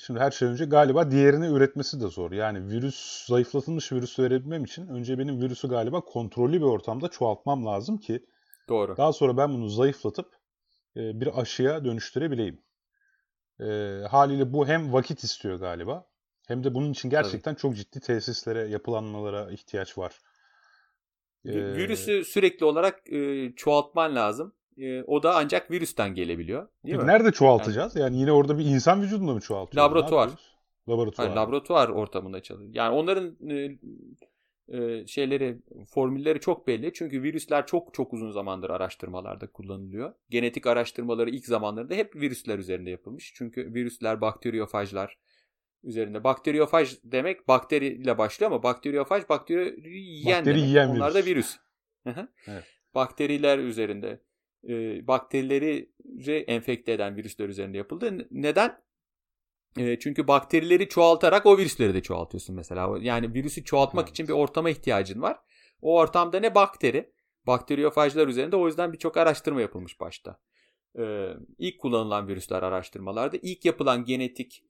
[0.07, 2.33] şimdi her şey önce galiba diğerini üretmesi de zor.
[2.33, 7.99] Yani virüs, zayıflatılmış virüsü verebilmem için önce benim virüsü galiba kontrollü bir ortamda çoğaltmam lazım
[7.99, 8.27] ki
[8.69, 8.97] Doğru.
[8.97, 10.27] daha sonra ben bunu zayıflatıp
[10.97, 12.61] e, bir aşıya dönüştürebileyim.
[13.61, 13.67] E,
[14.11, 16.07] haliyle bu hem vakit istiyor galiba
[16.47, 20.19] hem de bunun için gerçekten çok ciddi tesislere, yapılanmalara ihtiyaç var.
[21.45, 24.53] E, Virüsü sürekli olarak e, çoğaltman lazım.
[24.79, 26.63] E, o da ancak virüsten gelebiliyor.
[26.63, 27.07] Değil Peki mi?
[27.07, 27.97] nerede çoğaltacağız?
[27.97, 29.91] Yani yine orada bir insan vücudunda mı çoğaltıyoruz?
[29.91, 30.31] Laboratuvar.
[30.89, 31.29] Laboratuvar.
[31.29, 32.75] Hayır, laboratuvar ortamında çalışıyor.
[32.75, 33.79] Yani onların e,
[34.69, 36.93] e, şeyleri, formülleri çok belli.
[36.93, 40.15] Çünkü virüsler çok çok uzun zamandır araştırmalarda kullanılıyor.
[40.31, 43.33] Genetik araştırmaları ilk zamanlarda hep virüsler üzerinde yapılmış.
[43.35, 45.19] Çünkü virüsler, bakteriyofajlar
[45.87, 46.25] üzerinde.
[46.25, 50.69] Bakteriyofaj demek bakteriyle başlıyor ama bakteriyofaj bakteri yiyen Bakteri demek.
[50.69, 51.27] yiyen Onlar da virüs.
[51.27, 51.57] virüs.
[52.05, 52.29] Hı hı.
[52.47, 52.65] Evet.
[52.95, 54.21] Bakteriler üzerinde.
[54.69, 55.91] E, bakterileri
[56.47, 58.27] enfekte eden virüsler üzerinde yapıldı.
[58.31, 58.81] Neden?
[59.79, 62.99] E, çünkü bakterileri çoğaltarak o virüsleri de çoğaltıyorsun mesela.
[63.01, 64.11] Yani virüsü çoğaltmak Evet.
[64.11, 65.39] için bir ortama ihtiyacın var.
[65.83, 67.13] O ortamda ne bakteri?
[67.47, 70.41] Bakteriyofajlar üzerinde o yüzden birçok araştırma yapılmış başta.
[70.99, 74.65] E, ilk kullanılan virüsler araştırmalarda ilk yapılan genetik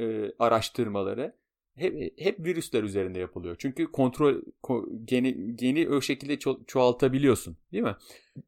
[0.00, 1.36] e, araştırmaları
[1.76, 3.56] hep, hep virüsler üzerinde yapılıyor.
[3.58, 7.96] Çünkü kontrol ko- geni, geni o şekilde ço- çoğaltabiliyorsun, değil mi?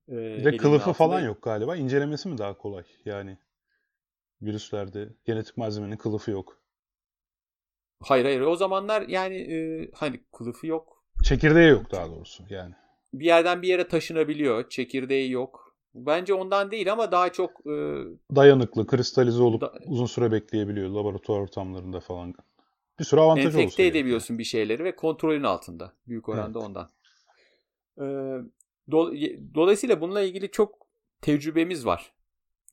[0.09, 0.95] E, Bir de kılıfı altında.
[0.95, 1.77] falan yok galiba.
[1.77, 2.85] İncelemesi mi daha kolay?
[3.05, 3.39] Yani
[4.43, 6.63] virüslerde genetik malzemenin kılıfı yok.
[8.01, 11.05] Hayır hayır o zamanlar yani e, hani kılıfı yok.
[11.25, 12.75] Çekirdeği yok daha doğrusu yani.
[13.13, 14.69] Bir yerden bir yere taşınabiliyor.
[14.69, 15.66] Çekirdeği yok.
[15.97, 18.05] Bence ondan değil ama daha çok e,
[18.37, 22.35] Dayanıklı, kristalize olup Da- uzun süre bekleyebiliyor laboratuvar ortamlarında falan.
[22.99, 25.93] Bir sürü avantajı olsa enfekte edebiliyorsun bir şeyleri ve kontrolün altında.
[26.09, 26.89] Büyük oranda ondan.
[27.99, 28.03] E,
[28.89, 30.87] do- dolayısıyla bununla ilgili çok
[31.21, 32.13] tecrübemiz var.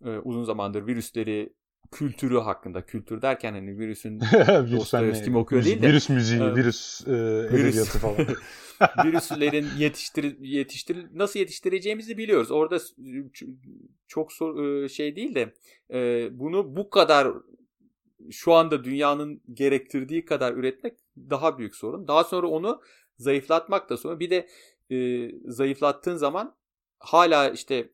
[0.05, 1.53] E, uzun zamandır virüsleri
[1.91, 2.85] kültürü hakkında.
[2.85, 4.19] Kültür derken hani virüsün
[4.71, 5.29] Dostoyevski ne?
[5.29, 5.87] mi okuyor değil de.
[5.87, 6.57] Virüs müziği, Evet.
[6.57, 7.11] virüs e,
[7.53, 7.89] Virüs.
[7.89, 8.15] falan.
[9.05, 12.51] virüslerin yetiştir yetiştir nasıl yetiştireceğimizi biliyoruz.
[12.51, 13.55] Orada ç-
[14.07, 15.53] çok sor- e, şey değil de
[15.93, 17.27] e, bunu bu kadar
[18.31, 22.07] şu anda dünyanın gerektirdiği kadar üretmek daha büyük sorun.
[22.07, 22.81] Daha sonra onu
[23.17, 24.19] zayıflatmak da sorun.
[24.19, 24.47] Bir de
[24.91, 26.55] e, zayıflattığın zaman
[26.99, 27.89] hala işte e,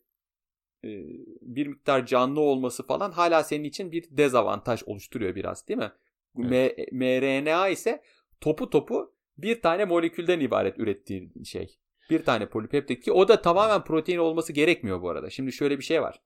[1.41, 5.91] bir miktar canlı olması falan hala senin için bir dezavantaj oluşturuyor biraz değil mi?
[6.35, 8.03] M- mRNA ise
[8.41, 11.77] topu topu bir tane molekülden ibaret ürettiği şey.
[12.09, 15.29] Bir tane polipeptit ki o da tamamen protein olması gerekmiyor bu arada.
[15.29, 16.21] Şimdi şöyle bir şey var.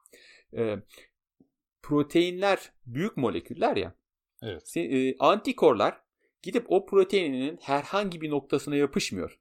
[0.57, 0.75] Ee,
[1.81, 3.95] proteinler büyük moleküller ya.
[4.41, 4.77] Evet.
[4.77, 6.01] E, antikorlar
[6.41, 9.39] gidip o proteinin herhangi bir noktasına yapışmıyor.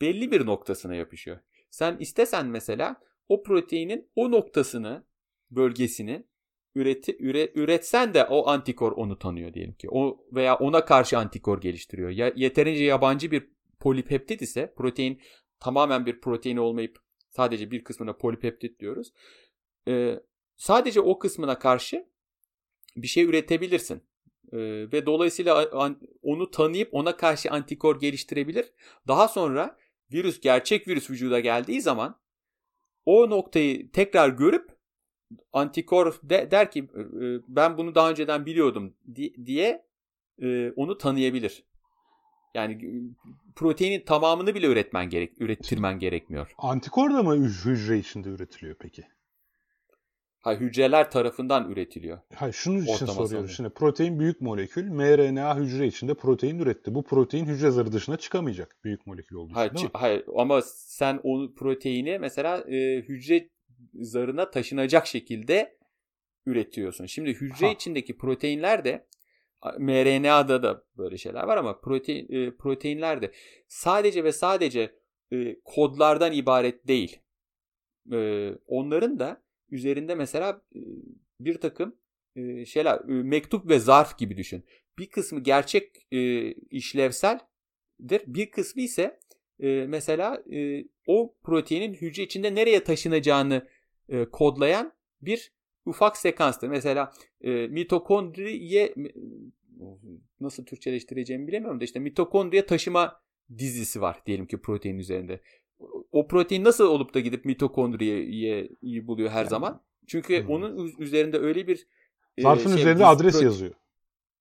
[0.00, 1.38] Belli bir noktasına yapışıyor.
[1.70, 5.06] Sen istesen mesela o proteinin o noktasını,
[5.50, 6.26] bölgesini
[6.74, 9.88] üreti, üre, üretsen de o antikor onu tanıyor diyelim ki.
[9.90, 12.10] O veya ona karşı antikor geliştiriyor.
[12.10, 15.20] Ya, yeterince yabancı bir polipeptit ise protein
[15.60, 16.98] tamamen bir protein olmayıp
[17.30, 19.12] sadece bir kısmına polipeptit diyoruz.
[19.88, 20.20] Ee,
[20.56, 22.06] sadece o kısmına karşı
[22.96, 24.02] bir şey üretebilirsin.
[24.52, 24.58] Ee,
[24.92, 28.72] ve dolayısıyla an- onu tanıyıp ona karşı antikor geliştirebilir.
[29.08, 29.78] Daha sonra
[30.12, 32.20] virüs gerçek virüs vücuda geldiği zaman
[33.06, 34.68] o noktayı tekrar görüp
[35.52, 39.84] antikor de, der ki "E, e, ben bunu daha önceden biliyordum di- diye
[40.42, 41.64] e, onu tanıyabilir.
[42.54, 43.02] Yani
[43.56, 46.50] proteinin tamamını bile üretmen gerek ürettirmen gerekmiyor.
[46.58, 49.04] Antikor da mı hücre içinde üretiliyor peki?
[50.44, 52.18] Ha hücreler tarafından üretiliyor.
[52.34, 53.30] Hayır şunun için Ortama soruyoruz.
[53.30, 53.48] sanırım.
[53.48, 56.94] Şimdi protein büyük molekül, mRNA hücre içinde protein üretti.
[56.94, 59.90] Bu protein hücre zarı dışına çıkamayacak büyük molekül olduğu için Hayır, değil mi?
[59.92, 63.48] hayır ama sen o proteini mesela e, hücre
[63.94, 65.78] zarına taşınacak şekilde
[66.46, 67.06] üretiyorsun.
[67.06, 67.72] Şimdi hücre Ha.
[67.72, 69.06] içindeki proteinler de
[69.78, 73.32] mRNA'da da böyle şeyler var ama protein e, proteinler de
[73.68, 74.94] sadece ve sadece
[75.32, 77.20] e, kodlardan ibaret değil.
[78.12, 79.43] E, onların da
[79.74, 80.62] üzerinde mesela
[81.40, 81.96] bir takım
[82.66, 84.64] şeyler mektup ve zarf gibi düşün.
[84.98, 86.06] Bir kısmı gerçek
[86.70, 88.22] işlevseldir.
[88.26, 89.20] Bir kısmı ise
[89.88, 90.44] mesela
[91.06, 93.68] o proteinin hücre içinde nereye taşınacağını
[94.32, 95.52] kodlayan bir
[95.86, 96.68] ufak sekanstır.
[96.68, 97.12] Mesela
[97.68, 98.94] mitokondriye
[100.40, 103.22] nasıl Türkçeleştireceğimi bilemiyorum da işte mitokondriye taşıma
[103.58, 105.40] dizisi var diyelim ki protein üzerinde.
[106.12, 109.82] O protein nasıl olup da gidip mitokondriyeyi buluyor her zaman?
[110.06, 110.50] Çünkü hmm.
[110.50, 111.86] onun üzerinde öyle bir
[112.38, 113.74] e, zarfın şey, üzerinde adres protein, yazıyor.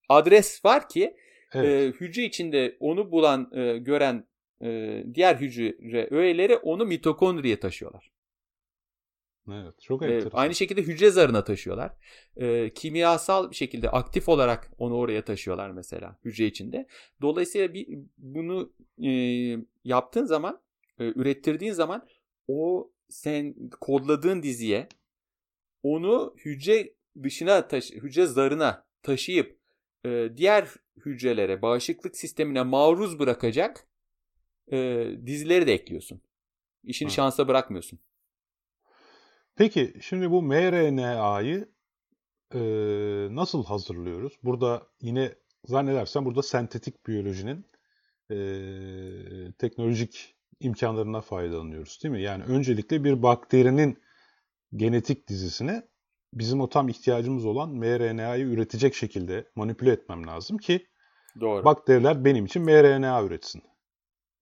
[0.10, 1.15] Adres var ki
[1.53, 1.67] evet.
[1.67, 4.27] e, hücre içinde onu bulan, e, gören
[4.62, 8.13] e, diğer hücre öğeleri onu mitokondriye taşıyorlar.
[9.51, 11.91] Evet, çok ee, aynı şekilde hücre zarına taşıyorlar.
[12.38, 16.88] Ee, kimyasal bir şekilde aktif olarak onu oraya taşıyorlar mesela hücre içinde.
[17.21, 19.12] Dolayısıyla bir, bunu e,
[19.84, 20.62] yaptığın zaman,
[20.99, 22.08] e, ürettirdiğin zaman
[22.47, 24.88] o sen kodladığın diziye
[25.84, 29.60] onu hücre dışına taş hücre zarına taşıyıp
[30.06, 30.67] e, diğer
[31.06, 33.88] hücrelere, bağışıklık sistemine maruz bırakacak
[34.71, 36.21] e, dizileri de ekliyorsun.
[36.84, 37.13] İşini ha.
[37.13, 37.99] şansa bırakmıyorsun.
[39.56, 41.69] Peki şimdi bu mRNA'yı
[42.53, 42.60] e,
[43.36, 44.34] nasıl hazırlıyoruz?
[44.43, 47.65] Burada yine zannedersem burada sentetik biyolojinin
[48.32, 48.38] e,
[49.58, 52.22] teknolojik imkanlarına faydalanıyoruz değil mi?
[52.22, 53.98] Yani öncelikle bir bakterinin
[54.76, 55.88] genetik dizisine
[56.34, 60.88] bizim o tam ihtiyacımız olan mRNA'yı üretecek şekilde manipüle etmem lazım ki
[61.39, 61.66] Doğru.
[61.66, 63.63] bakteriler benim için mRNA üretsin.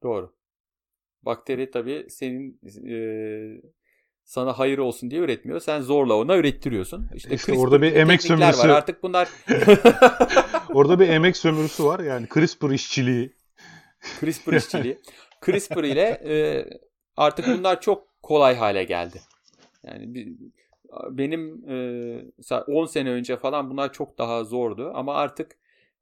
[0.03, 0.33] Doğru.
[1.23, 2.95] Bakteri tabii senin e,
[4.23, 5.59] sana hayır olsun diye üretmiyor.
[5.59, 7.09] Sen zorla ona ürettiriyorsun.
[7.15, 8.69] İşte, işte orada bir emek sömürüsü var.
[8.69, 9.29] Artık bunlar
[10.73, 11.99] orada bir emek sömürüsü var.
[11.99, 13.33] Yani CRISPR işçiliği.
[14.19, 14.97] CRISPR işçiliği.
[15.45, 16.65] CRISPR ile e,
[17.17, 19.21] artık bunlar çok kolay hale geldi.
[19.83, 20.33] Yani bir,
[21.09, 25.57] benim e, 10 sene önce falan bunlar çok daha zordu ama artık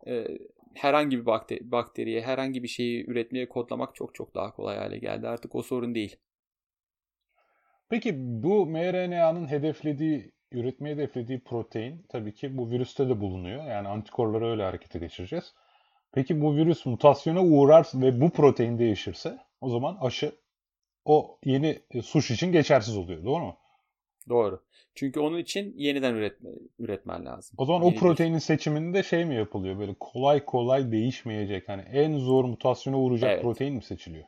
[0.07, 0.27] e,
[0.73, 5.27] herhangi bir bakteri, bakteriye, herhangi bir şeyi üretmeye kodlamak çok çok daha kolay hale geldi.
[5.27, 6.15] Artık o sorun değil.
[7.89, 13.65] Peki bu mRNA'nın hedeflediği, üretmeyi hedeflediği protein tabii ki bu virüste de bulunuyor.
[13.65, 15.53] Yani antikorları öyle harekete geçireceğiz.
[16.13, 20.31] Peki bu virüs mutasyona uğrar ve bu protein değişirse o zaman aşı
[21.05, 23.23] o yeni e, suş için geçersiz oluyor.
[23.25, 23.57] Doğru mu?
[24.29, 24.63] Doğru.
[24.95, 27.55] Çünkü onun için yeniden üretme, üretmen lazım.
[27.57, 28.41] O zaman Yeni o proteinin bir...
[28.41, 29.79] seçiminde şey mi yapılıyor?
[29.79, 31.69] Böyle kolay kolay değişmeyecek.
[31.69, 33.41] Hani en zor mutasyona uğrayacak evet.
[33.41, 34.25] protein mi seçiliyor?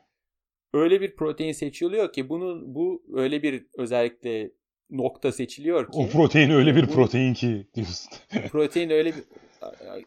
[0.74, 4.50] öyle bir protein seçiliyor ki bunun bu öyle bir özellikle
[4.90, 5.98] nokta seçiliyor ki.
[5.98, 8.10] O protein öyle bir bu, protein ki diyorsun.
[8.50, 9.24] protein öyle bir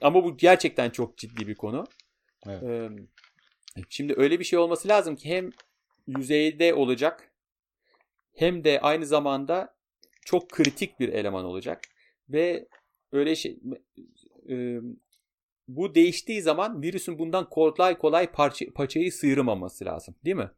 [0.02, 1.84] ama bu gerçekten çok ciddi bir konu.
[2.48, 2.64] Evet.
[2.64, 2.90] Ee,
[3.90, 5.50] şimdi öyle bir şey olması lazım ki hem
[6.08, 7.32] yüzeyde olacak
[8.34, 9.76] hem de aynı zamanda
[10.26, 11.82] çok kritik bir eleman olacak
[12.30, 12.68] ve
[13.12, 13.60] öyle şey
[14.50, 14.80] e,
[15.68, 20.16] bu değiştiği zaman virüsün bundan kolay kolay parça, paçayı sıyırmaması lazım.
[20.26, 20.52] Değil mi?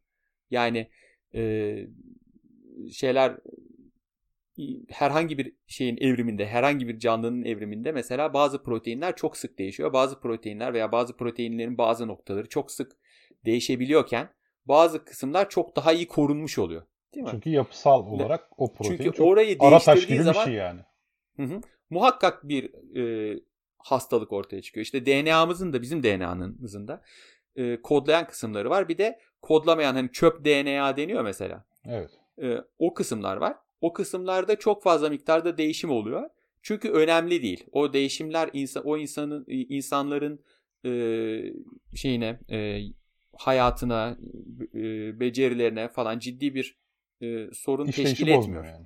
[0.51, 0.89] Yani
[1.35, 1.75] e,
[2.91, 3.37] şeyler
[4.89, 9.93] herhangi bir şeyin evriminde, herhangi bir canlının evriminde mesela bazı proteinler çok sık değişiyor.
[9.93, 12.91] Bazı proteinler veya bazı proteinlerin bazı noktaları çok sık
[13.45, 14.29] değişebiliyorken
[14.65, 16.81] bazı kısımlar çok daha iyi korunmuş oluyor.
[17.15, 17.31] Değil mi?
[17.31, 20.81] Çünkü yapısal olarak o protein Çünkü çok orayı ara taş gibi zaman, bir şey yani.
[21.35, 23.35] Hı hı, muhakkak bir e,
[23.77, 24.83] hastalık ortaya çıkıyor.
[24.83, 27.01] İşte DNA'mızın da bizim DNA'mızın da
[27.55, 28.89] e, kodlayan kısımları var.
[28.89, 31.65] Bir de kodlamayan hani çöp DNA deniyor mesela.
[31.85, 32.11] Evet.
[32.41, 33.55] E, o kısımlar var.
[33.81, 36.29] O kısımlarda çok fazla miktarda değişim oluyor.
[36.61, 37.65] Çünkü önemli değil.
[37.71, 40.39] O değişimler insan o insanın insanların
[40.85, 40.91] e,
[41.95, 42.79] şeyine e,
[43.37, 44.17] hayatına,
[44.73, 44.79] e,
[45.19, 46.77] becerilerine falan ciddi bir
[47.21, 48.65] e, sorun İşleyişi teşkil etmiyor.
[48.65, 48.85] Yani.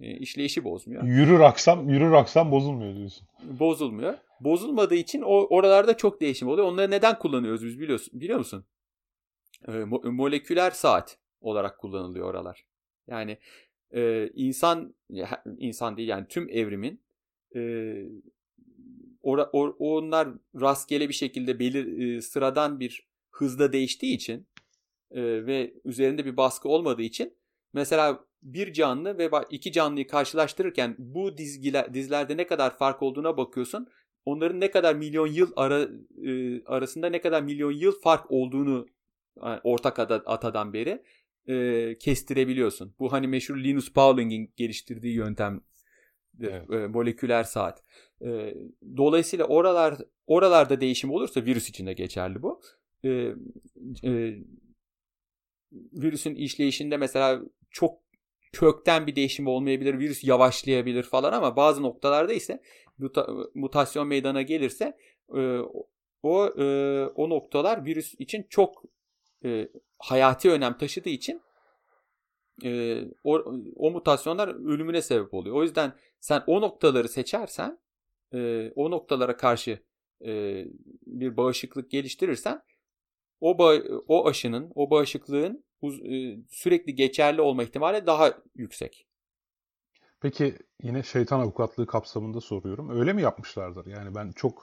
[0.00, 1.02] E, işleyişi bozmuyor.
[1.02, 3.28] Yürür aksam, yürür aksam bozulmuyor diyorsun.
[3.42, 4.14] Bozulmuyor.
[4.40, 6.66] Bozulmadığı için o oralarda çok değişim oluyor.
[6.66, 8.64] Onları neden kullanıyoruz biz biliyorsun, biliyor musun?
[9.68, 12.64] E, mo- moleküler saat olarak kullanılıyor oralar.
[13.06, 13.38] Yani
[13.94, 14.94] e, insan
[15.58, 17.02] insan değil yani tüm evrimin
[17.56, 17.60] e,
[19.22, 20.28] or, or, onlar
[20.60, 24.46] rastgele bir şekilde belir e, sıradan bir hızda değiştiği için
[25.10, 27.34] e, ve üzerinde bir baskı olmadığı için
[27.72, 33.88] mesela bir canlı ve iki canlıyı karşılaştırırken bu dizgiler, dizlerde ne kadar fark olduğuna bakıyorsun.
[34.24, 35.88] Onların ne kadar milyon yıl ara,
[36.24, 38.86] e, arasında ne kadar milyon yıl fark olduğunu
[39.42, 41.02] yani ortak atadan beri
[41.48, 42.94] e, kestirebiliyorsun.
[42.98, 45.60] Bu hani meşhur Linus Pauling'in geliştirdiği yöntem
[46.40, 46.70] evet.
[46.70, 47.82] e, moleküler saat.
[48.22, 48.54] E,
[48.96, 52.60] dolayısıyla oralar oralarda değişim olursa virüs için de geçerli bu.
[53.04, 53.08] E,
[54.04, 54.34] e,
[55.72, 57.98] virüsün işleyişinde mesela çok
[58.52, 62.62] kökten bir değişim olmayabilir, virüs yavaşlayabilir falan ama bazı noktalarda ise
[63.54, 64.96] mutasyon meydana gelirse
[65.34, 65.58] e,
[66.22, 66.64] o e,
[67.06, 68.82] o noktalar virüs için çok
[69.44, 71.42] e, hayati önem taşıdığı için
[72.64, 73.34] e, o,
[73.76, 75.56] o mutasyonlar ölümüne sebep oluyor.
[75.56, 77.78] O yüzden sen o noktaları seçersen
[78.34, 79.82] e, o noktalara karşı
[80.24, 80.64] e,
[81.06, 82.62] bir bağışıklık geliştirirsen
[83.40, 83.74] o bağ,
[84.08, 89.06] o aşının, o bağışıklığın uz, e, sürekli geçerli olma ihtimali daha yüksek.
[90.20, 93.00] Peki yine şeytan avukatlığı kapsamında soruyorum.
[93.00, 93.86] Öyle mi yapmışlardır?
[93.86, 94.62] Yani ben çok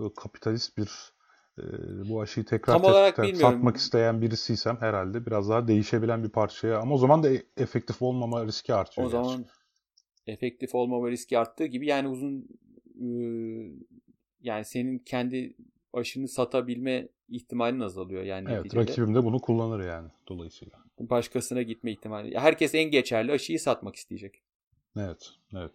[0.00, 1.13] e, kapitalist bir
[1.58, 1.62] e,
[2.10, 3.54] bu aşıyı tekrar Tam olarak tekrar bilmiyorum.
[3.54, 8.46] satmak isteyen birisiysem herhalde biraz daha değişebilen bir parçaya ama o zaman da efektif olmama
[8.46, 9.06] riski artıyor.
[9.06, 9.28] O gerçi.
[9.28, 9.44] zaman
[10.26, 12.48] efektif olmama riski arttığı gibi yani uzun
[13.00, 13.06] e,
[14.42, 15.54] yani senin kendi
[15.92, 18.80] aşını satabilme ihtimalin azalıyor yani Evet, neticede.
[18.90, 20.78] rakibim de bunu kullanır yani dolayısıyla.
[21.00, 22.38] Başkasına gitme ihtimali.
[22.38, 24.42] Herkes en geçerli aşıyı satmak isteyecek.
[24.98, 25.70] Evet, evet.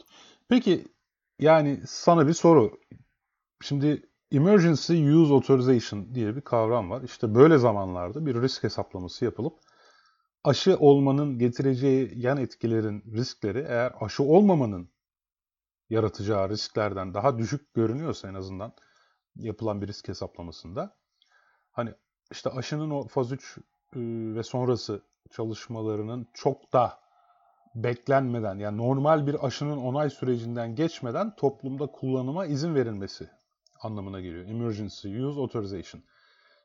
[0.50, 0.84] Peki
[1.40, 2.80] yani sana bir soru.
[3.62, 7.02] Şimdi Emergency Use Authorization diye bir kavram var.
[7.02, 9.60] İşte böyle zamanlarda bir risk hesaplaması yapılıp
[10.44, 14.90] aşı olmanın getireceği yan etkilerin riskleri eğer aşı olmamanın
[15.90, 18.74] yaratacağı risklerden daha düşük görünüyorsa en azından
[19.36, 20.98] yapılan bir risk hesaplamasında
[21.72, 21.94] hani
[22.32, 23.62] işte aşının o faz 3 e,
[24.36, 27.00] ve sonrası çalışmalarının çok da
[27.76, 33.39] beklenmeden yani normal bir aşının onay sürecinden geçmeden toplumda kullanıma izin verilmesi
[33.82, 34.46] anlamına geliyor.
[34.46, 36.04] Emergency Use Authorization.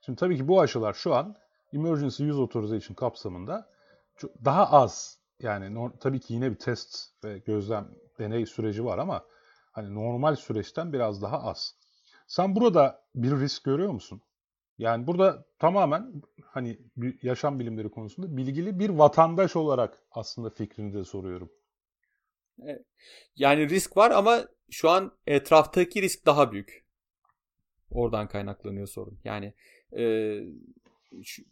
[0.00, 1.36] Şimdi tabii ki bu aşılar şu an
[1.72, 3.70] Emergency Use Authorization kapsamında
[4.44, 9.24] daha az yani tabii ki yine bir test ve gözlem deney süreci var ama
[9.72, 11.74] hani normal süreçten biraz daha az.
[12.26, 14.22] Sen burada bir risk görüyor musun?
[14.78, 16.78] Yani burada tamamen hani
[17.22, 21.52] yaşam bilimleri konusunda bilgili bir vatandaş olarak aslında fikrini de soruyorum.
[23.36, 26.83] Yani risk var ama şu an etraftaki risk daha büyük.
[27.90, 29.18] Oradan kaynaklanıyor sorun.
[29.24, 29.52] Yani
[29.96, 30.34] e,
[31.22, 31.42] şu-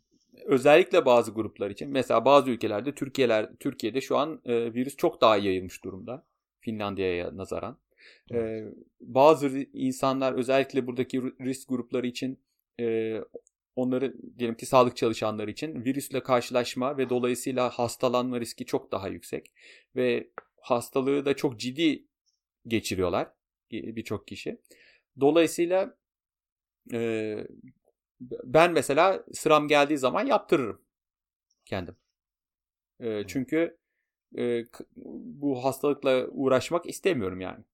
[0.45, 5.37] özellikle bazı gruplar için mesela bazı ülkelerde Türkiye'ler Türkiye'de şu an e, virüs çok daha
[5.37, 6.27] yayılmış durumda.
[6.61, 7.79] Finlandiya'ya nazaran.
[8.33, 8.65] E,
[9.01, 12.39] bazı insanlar özellikle buradaki ri- risk grupları için
[12.81, 13.19] e,
[13.77, 19.53] onları diyelim ki sağlık çalışanları için virüsle karşılaşma ve dolayısıyla hastalanma riski çok daha yüksek
[19.97, 22.05] ve hastalığı da çok ciddi
[22.67, 23.29] geçiriyorlar
[23.71, 24.59] birçok kişi.
[25.21, 25.97] Dolayısıyla
[26.93, 27.37] e,
[28.45, 30.83] ben mesela sıram geldiği zaman yaptırırım
[31.65, 31.97] kendim.
[33.01, 33.79] E, çünkü
[34.39, 34.65] e,
[35.37, 37.65] bu hastalıkla uğraşmak istemiyorum yani.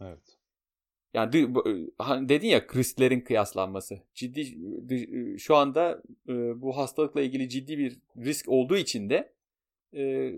[0.00, 0.38] Evet.
[1.14, 1.32] Yani
[2.28, 4.02] dedin ya risklerin kıyaslanması.
[4.14, 4.58] Ciddi
[5.38, 6.02] şu anda
[6.56, 9.32] bu hastalıkla ilgili ciddi bir risk olduğu için de
[9.94, 10.32] e,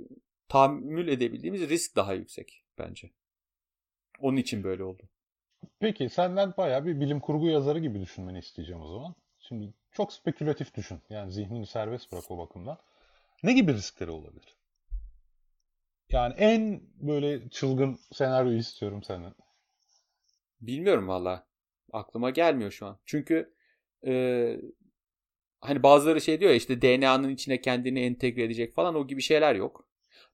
[0.49, 3.11] tahammül edebildiğimiz risk daha yüksek bence.
[4.19, 5.09] Onun için böyle oldu.
[5.81, 9.15] Peki senden bayağı bir bilim kurgu yazarı gibi düşünmeni isteyeceğim o zaman.
[9.41, 11.01] Şimdi çok spekülatif düşün.
[11.11, 12.79] Yani zihnini serbest bırak o bakımdan.
[13.43, 14.57] Ne gibi riskleri olabilir?
[16.11, 19.35] Yani en böyle çılgın senaryoyu istiyorum senden.
[20.61, 21.47] Bilmiyorum valla.
[21.93, 22.99] Aklıma gelmiyor şu an.
[23.05, 23.55] Çünkü
[24.07, 24.57] e,
[25.61, 29.55] hani bazıları şey diyor ya işte DNA'nın içine kendini entegre edecek falan o gibi şeyler
[29.55, 29.89] yok.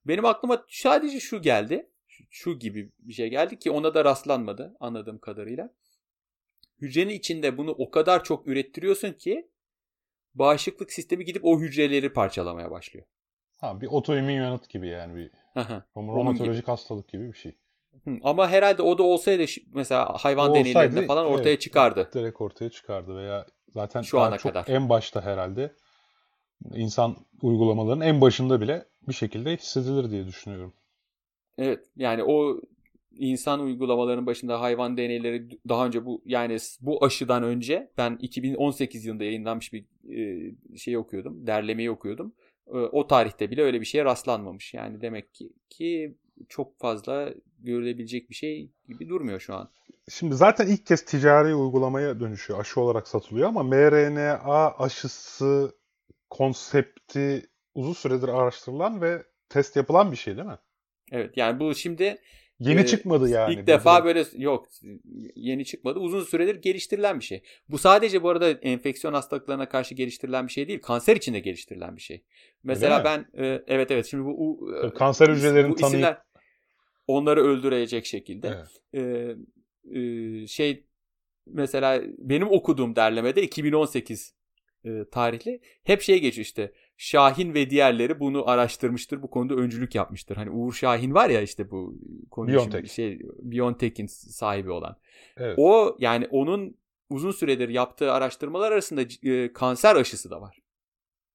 [0.05, 1.90] Benim aklıma sadece şu geldi.
[2.29, 5.69] Şu, gibi bir şey geldi ki ona da rastlanmadı anladığım kadarıyla.
[6.81, 9.49] Hücrenin içinde bunu o kadar çok ürettiriyorsun ki
[10.35, 13.05] bağışıklık sistemi gidip o hücreleri parçalamaya başlıyor.
[13.57, 15.31] Ha bir otoimmün yanıt gibi yani bir
[15.97, 17.57] romatolojik hastalık gibi bir şey.
[18.03, 22.09] Hı, Ama herhalde o da olsaydı mesela hayvan O deneylerinde olsaydı, falan ortaya evet, çıkardı.
[22.13, 24.67] Direkt ortaya çıkardı veya zaten Şu ana çok kadar.
[24.67, 25.75] en başta herhalde
[26.73, 30.73] insan uygulamaların en başında bile bir şekilde hissedilir diye düşünüyorum.
[31.57, 32.61] Evet yani o
[33.11, 39.23] insan uygulamalarının başında hayvan deneyleri daha önce bu yani bu aşıdan önce ben 2018 yılında
[39.23, 39.85] yayınlanmış bir
[40.77, 41.47] şey okuyordum.
[41.47, 42.33] Derlemeyi okuyordum.
[42.67, 44.73] E, o tarihte bile öyle bir şeye rastlanmamış.
[44.73, 46.17] Yani demek ki ki
[46.49, 49.69] çok fazla görülebilecek bir şey gibi durmuyor şu an.
[50.09, 52.59] Şimdi zaten ilk kez ticari uygulamaya dönüşüyor.
[52.59, 55.75] Aşı olarak satılıyor ama mRNA aşısı
[56.29, 60.57] konsepti uzun süredir araştırılan ve test yapılan bir şey değil mi?
[61.11, 62.17] Evet yani bu şimdi
[62.61, 63.53] Yeni Ee, çıkmadı yani.
[63.53, 64.67] İlk defa Bu- böyle yok
[65.35, 65.99] yeni çıkmadı.
[65.99, 67.43] Uzun süredir geliştirilen bir şey.
[67.69, 70.81] Bu sadece bu arada enfeksiyon hastalıklarına karşı geliştirilen bir şey değil.
[70.81, 72.23] Kanser için de geliştirilen bir şey.
[72.63, 76.17] Mesela ben e, evet evet şimdi bu u- Tabii kanser hücrelerini isimler
[77.07, 78.47] onları öldürecek şekilde.
[78.47, 78.81] Evet.
[78.93, 80.85] Ee, e, şey
[81.47, 84.33] mesela benim okuduğum derlemede 2018
[84.85, 86.71] e, tarihli hep şey geçiyor işte
[87.03, 90.35] Şahin ve diğerleri bunu araştırmıştır bu konuda öncülük yapmıştır.
[90.35, 91.95] Hani Uğur Şahin var ya işte bu
[92.31, 92.91] konu Biontech.
[92.91, 94.97] şey Biontech'in sahibi olan.
[95.37, 95.55] Evet.
[95.57, 96.77] O yani onun
[97.09, 100.57] uzun süredir yaptığı araştırmalar arasında e, kanser aşısı da var.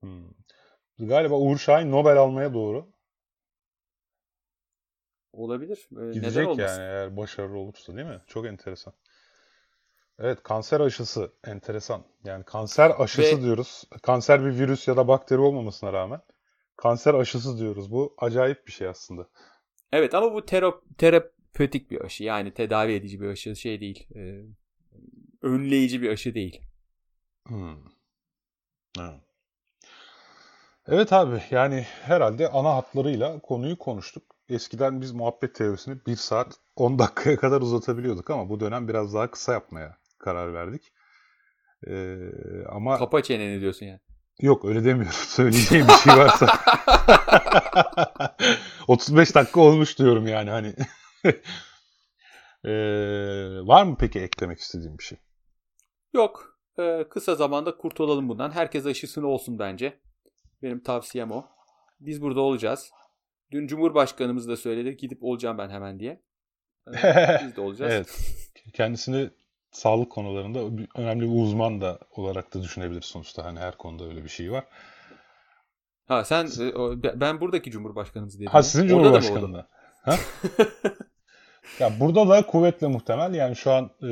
[0.00, 0.28] Hmm.
[0.98, 2.88] Galiba Uğur Şahin Nobel almaya doğru.
[5.32, 5.88] Olabilir.
[5.92, 6.80] Ee, Gidecek Neden olmasın?
[6.80, 8.20] yani eğer başarılı olursa değil mi?
[8.26, 8.94] Çok enteresan.
[10.18, 12.02] Evet kanser aşısı enteresan.
[12.24, 13.84] Yani kanser aşısı Ve- diyoruz.
[14.02, 16.20] Kanser bir virüs ya da bakteri olmamasına rağmen
[16.76, 17.92] kanser aşısı diyoruz.
[17.92, 19.28] Bu acayip bir şey aslında.
[19.92, 22.24] Evet ama bu tera- terapötik bir aşı.
[22.24, 24.08] Yani tedavi edici bir aşı şey değil.
[24.16, 24.42] Ee,
[25.42, 26.60] önleyici bir aşı değil.
[27.46, 27.76] Hmm.
[30.88, 34.22] Evet abi yani herhalde ana hatlarıyla konuyu konuştuk.
[34.48, 39.30] Eskiden biz muhabbet teorisini 1 saat 10 dakikaya kadar uzatabiliyorduk ama bu dönem biraz daha
[39.30, 39.96] kısa yapmaya
[40.26, 40.92] karar verdik.
[41.86, 42.16] Ee,
[42.68, 44.00] ama Kapa çeneni diyorsun yani.
[44.40, 45.12] yok öyle demiyorum.
[45.26, 46.46] Söyleyeceğim bir şey varsa.
[48.88, 50.74] 35 dakika olmuş diyorum yani hani.
[52.64, 52.70] Ee,
[53.66, 55.18] var mı peki eklemek istediğim bir şey?
[56.14, 56.58] Yok.
[56.78, 58.50] Ee, kısa zamanda kurtulalım bundan.
[58.50, 60.00] Herkes aşısını olsun bence.
[60.62, 61.44] Benim tavsiyem o.
[62.00, 62.90] Biz burada olacağız.
[63.52, 64.96] Dün Cumhurbaşkanımız da söyledi.
[64.96, 66.22] Gidip olacağım ben hemen diye.
[66.88, 67.92] Ee, Biz de olacağız.
[67.92, 68.18] Evet.
[68.72, 69.30] Kendisini
[69.76, 73.44] sağlık konularında önemli bir uzman da olarak da düşünebilir sonuçta.
[73.44, 74.64] Hani her konuda öyle bir şey var.
[76.08, 78.50] Ha sen e, ben buradaki Cumhurbaşkanımız dedim.
[78.52, 79.68] Ha sizin Cumhurbaşkanı'nda.
[80.02, 80.16] Ha?
[81.80, 84.08] ya burada da kuvvetle muhtemel yani şu an e,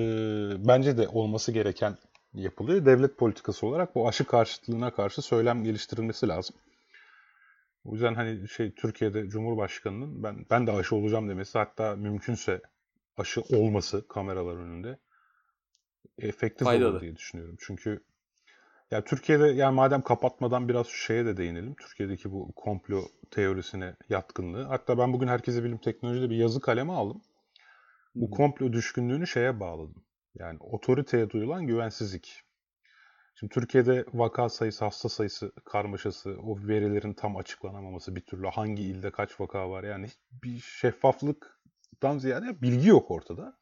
[0.69, 1.97] bence de olması gereken
[2.35, 2.87] yapılıyor.
[2.87, 6.57] Devlet politikası olarak bu aşı karşıtlığına karşı söylem geliştirilmesi lazım.
[7.85, 12.61] O yüzden hani şey Türkiye'de Cumhurbaşkanı'nın ben ben de aşı olacağım demesi hatta mümkünse
[13.17, 14.99] aşı olması kameralar önünde
[16.19, 16.91] efektif Faydalı.
[16.91, 17.57] olur diye düşünüyorum.
[17.61, 18.05] Çünkü
[18.91, 21.75] ya Türkiye'de yani madem kapatmadan biraz şu şeye de değinelim.
[21.75, 24.65] Türkiye'deki bu komplo teorisine yatkınlığı.
[24.65, 27.23] Hatta ben bugün Herkese Bilim Teknoloji'de bir yazı kaleme aldım.
[28.15, 30.05] Bu komplo düşkünlüğünü şeye bağladım.
[30.35, 32.43] Yani otoriteye duyulan güvensizlik.
[33.35, 39.11] Şimdi Türkiye'de vaka sayısı, hasta sayısı karmaşası, o verilerin tam açıklanamaması bir türlü hangi ilde
[39.11, 40.09] kaç vaka var yani
[40.43, 43.59] bir şeffaflıktan ziyade bilgi yok ortada.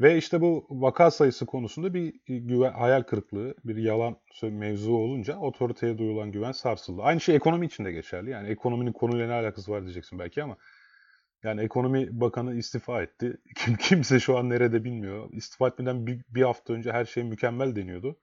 [0.00, 5.98] Ve işte bu vaka sayısı konusunda bir güven, hayal kırıklığı, bir yalan mevzu olunca otoriteye
[5.98, 7.02] duyulan güven sarsıldı.
[7.02, 8.30] Aynı şey ekonomi için de geçerli.
[8.30, 10.56] Yani ekonominin konuyla ne alakası var diyeceksin belki ama
[11.42, 13.36] yani ekonomi bakanı istifa etti.
[13.56, 15.28] Kim kimse şu an nerede bilmiyor.
[15.32, 18.18] İstifa etmeden bir, bir hafta önce her şey mükemmel deniyordu.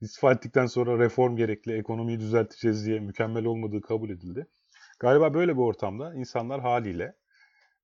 [0.00, 4.46] İstifa ettikten sonra reform gerekli, ekonomiyi düzelteceğiz diye mükemmel olmadığı kabul edildi.
[5.00, 7.16] Galiba böyle bir ortamda insanlar haliyle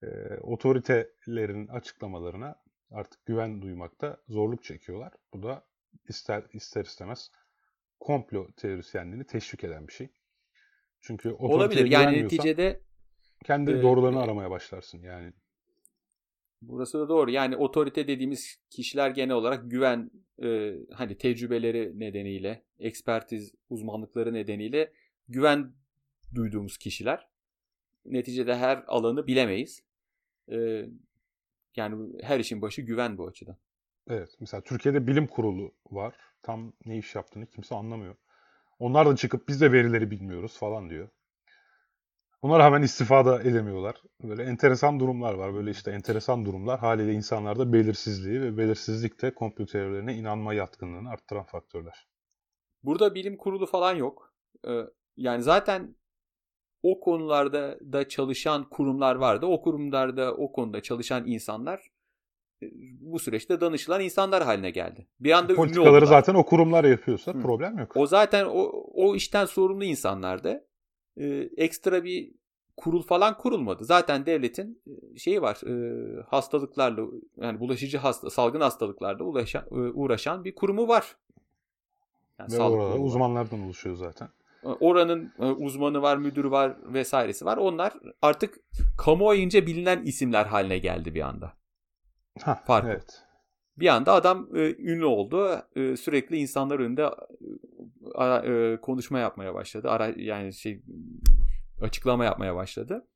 [0.03, 0.07] e,
[0.43, 2.57] otoritelerin açıklamalarına
[2.95, 5.13] artık güven duymakta zorluk çekiyorlar.
[5.33, 5.67] Bu da
[6.09, 7.31] ister ister istemez
[8.01, 10.09] komplo teorisyenliğini teşvik eden bir şey.
[11.01, 11.87] Çünkü Olabilir.
[11.87, 12.81] Yani neticede
[13.45, 15.33] kendi e, doğrularını e, aramaya başlarsın yani.
[16.63, 17.31] Burası da doğru.
[17.31, 20.11] Yani otorite dediğimiz kişiler genel olarak güven
[20.43, 24.93] e, hani tecrübeleri nedeniyle, ekspertiz uzmanlıkları nedeniyle
[25.29, 25.73] güven
[26.35, 27.29] duyduğumuz kişiler.
[28.05, 29.83] Neticede her alanı bilemeyiz.
[30.53, 30.85] E,
[31.77, 33.57] yani her işin başı güven bu açıdan.
[34.09, 34.37] Evet.
[34.41, 36.15] Mesela Türkiye'de bilim kurulu var.
[36.43, 38.17] Tam ne iş yaptığını kimse anlamıyor.
[38.79, 41.09] Onlar da çıkıp biz de verileri bilmiyoruz falan diyor.
[42.43, 44.03] Onlar hemen istifada edemiyorlar.
[44.23, 45.55] Böyle enteresan durumlar var.
[45.55, 51.45] Böyle işte enteresan durumlar haliyle insanlarda belirsizliği ve belirsizlik de komplo teorilerine inanma yatkınlığını arttıran
[51.45, 52.07] faktörler.
[52.83, 54.35] Burada bilim kurulu falan yok.
[54.69, 54.73] E,
[55.17, 55.97] yani zaten
[56.85, 59.47] o konularda da çalışan kurumlar vardı.
[59.47, 61.91] O kurumlarda o konuda çalışan insanlar
[62.63, 62.67] e,
[63.01, 65.07] bu süreçte danışılan insanlar haline geldi.
[65.21, 66.07] Bir anda ünlü Politikaları oldular.
[66.07, 67.41] zaten o kurumlar yapıyorsa Hı.
[67.41, 67.97] problem yok.
[67.97, 70.65] O zaten o, o işten sorumlu insanlardı.
[71.21, 72.33] Ee, ekstra bir
[72.77, 73.85] kurul falan kurulmadı.
[73.85, 74.83] Zaten devletin
[75.15, 75.61] e, şeyi var.
[75.67, 77.03] e, hastalıklarla
[77.37, 81.17] yani bulaşıcı hasta, salgın hastalıklarla ulaşan, e, uğraşan bir kurumu var.
[82.39, 84.29] Yani Ve orada uzmanlardan oluşuyor zaten.
[84.69, 87.57] Oranın e, uzmanı var, müdürü var vesairesi var.
[87.57, 87.93] Onlar
[88.23, 88.55] artık
[88.99, 91.53] kamuoyunca bilinen isimler haline geldi bir anda.
[92.43, 92.89] Ha, Farkı.
[92.89, 93.23] evet.
[93.77, 95.63] Bir anda adam e, ünlü oldu.
[95.77, 97.11] E, sürekli insanlar önünde e,
[98.15, 99.91] ara- e, konuşma yapmaya başladı.
[99.91, 100.83] Ara, yani şey
[101.81, 103.07] açıklama yapmaya başladı.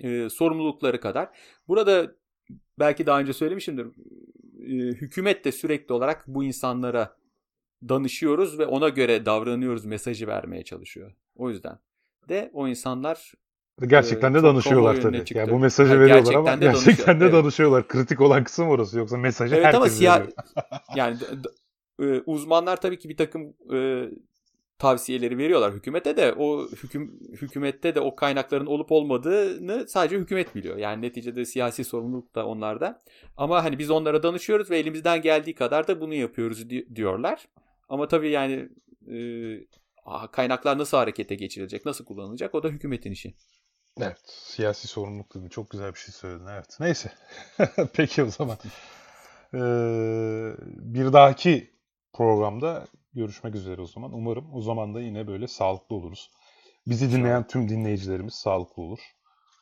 [0.00, 1.28] E, sorumlulukları kadar.
[1.68, 2.12] Burada
[2.78, 3.86] belki daha önce söylemişimdir.
[4.66, 7.16] E, hükümet de sürekli olarak bu insanlara
[7.88, 11.12] danışıyoruz ve ona göre davranıyoruz mesajı vermeye çalışıyor.
[11.36, 11.78] O yüzden
[12.28, 13.32] de o insanlar
[13.86, 15.18] Gerçekten Ee, de danışıyorlar tabii.
[15.18, 15.38] çıktı.
[15.38, 17.34] Yani bu mesajı Ha, veriyorlar gerçekten ama de gerçekten de evet.
[17.34, 17.88] danışıyorlar.
[17.88, 18.98] Kritik olan kısım orası.
[18.98, 20.32] Yoksa mesajı Evet ama herkes siya veriyor.
[20.96, 21.16] yani
[22.02, 24.08] e, uzmanlar tabii ki bir takım e,
[24.78, 30.76] tavsiyeleri veriyorlar hükümete de o hüküm hükümette de o kaynakların olup olmadığını sadece hükümet biliyor.
[30.76, 33.00] Yani neticede siyasi sorumluluk da onlarda.
[33.36, 37.48] Ama hani biz onlara danışıyoruz ve elimizden geldiği kadar da bunu yapıyoruz di- diyorlar.
[37.90, 38.68] Ama tabii yani
[39.12, 39.16] e,
[40.32, 43.34] kaynaklar nasıl harekete geçirilecek, nasıl kullanılacak o da hükümetin işi.
[44.00, 46.46] Evet, siyasi sorumluluk gibi çok güzel bir şey söyledin.
[46.46, 47.12] Evet, neyse.
[47.92, 48.56] Peki o zaman.
[49.54, 51.70] Ee, bir dahaki
[52.12, 54.12] programda görüşmek üzere o zaman.
[54.12, 56.30] Umarım o zaman da yine böyle sağlıklı oluruz.
[56.86, 59.00] Bizi dinleyen tüm dinleyicilerimiz sağlıklı olur.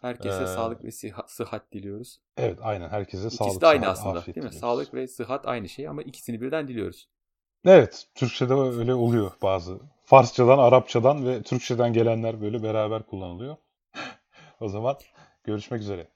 [0.01, 0.91] Herkese ee, sağlık ve
[1.27, 2.21] sıhhat diliyoruz.
[2.37, 3.51] Evet aynen herkese İkisi sağlık.
[3.51, 4.35] İkisi de aynı sağlık, aslında değil mi?
[4.35, 4.61] Diliyoruz.
[4.61, 7.09] Sağlık ve sıhhat aynı şey ama ikisini birden diliyoruz.
[7.65, 9.81] Evet Türkçe'de öyle oluyor bazı.
[10.05, 13.57] Farsçadan, Arapçadan ve Türkçeden gelenler böyle beraber kullanılıyor.
[14.61, 14.97] o zaman
[15.45, 16.09] görüşmek üzere.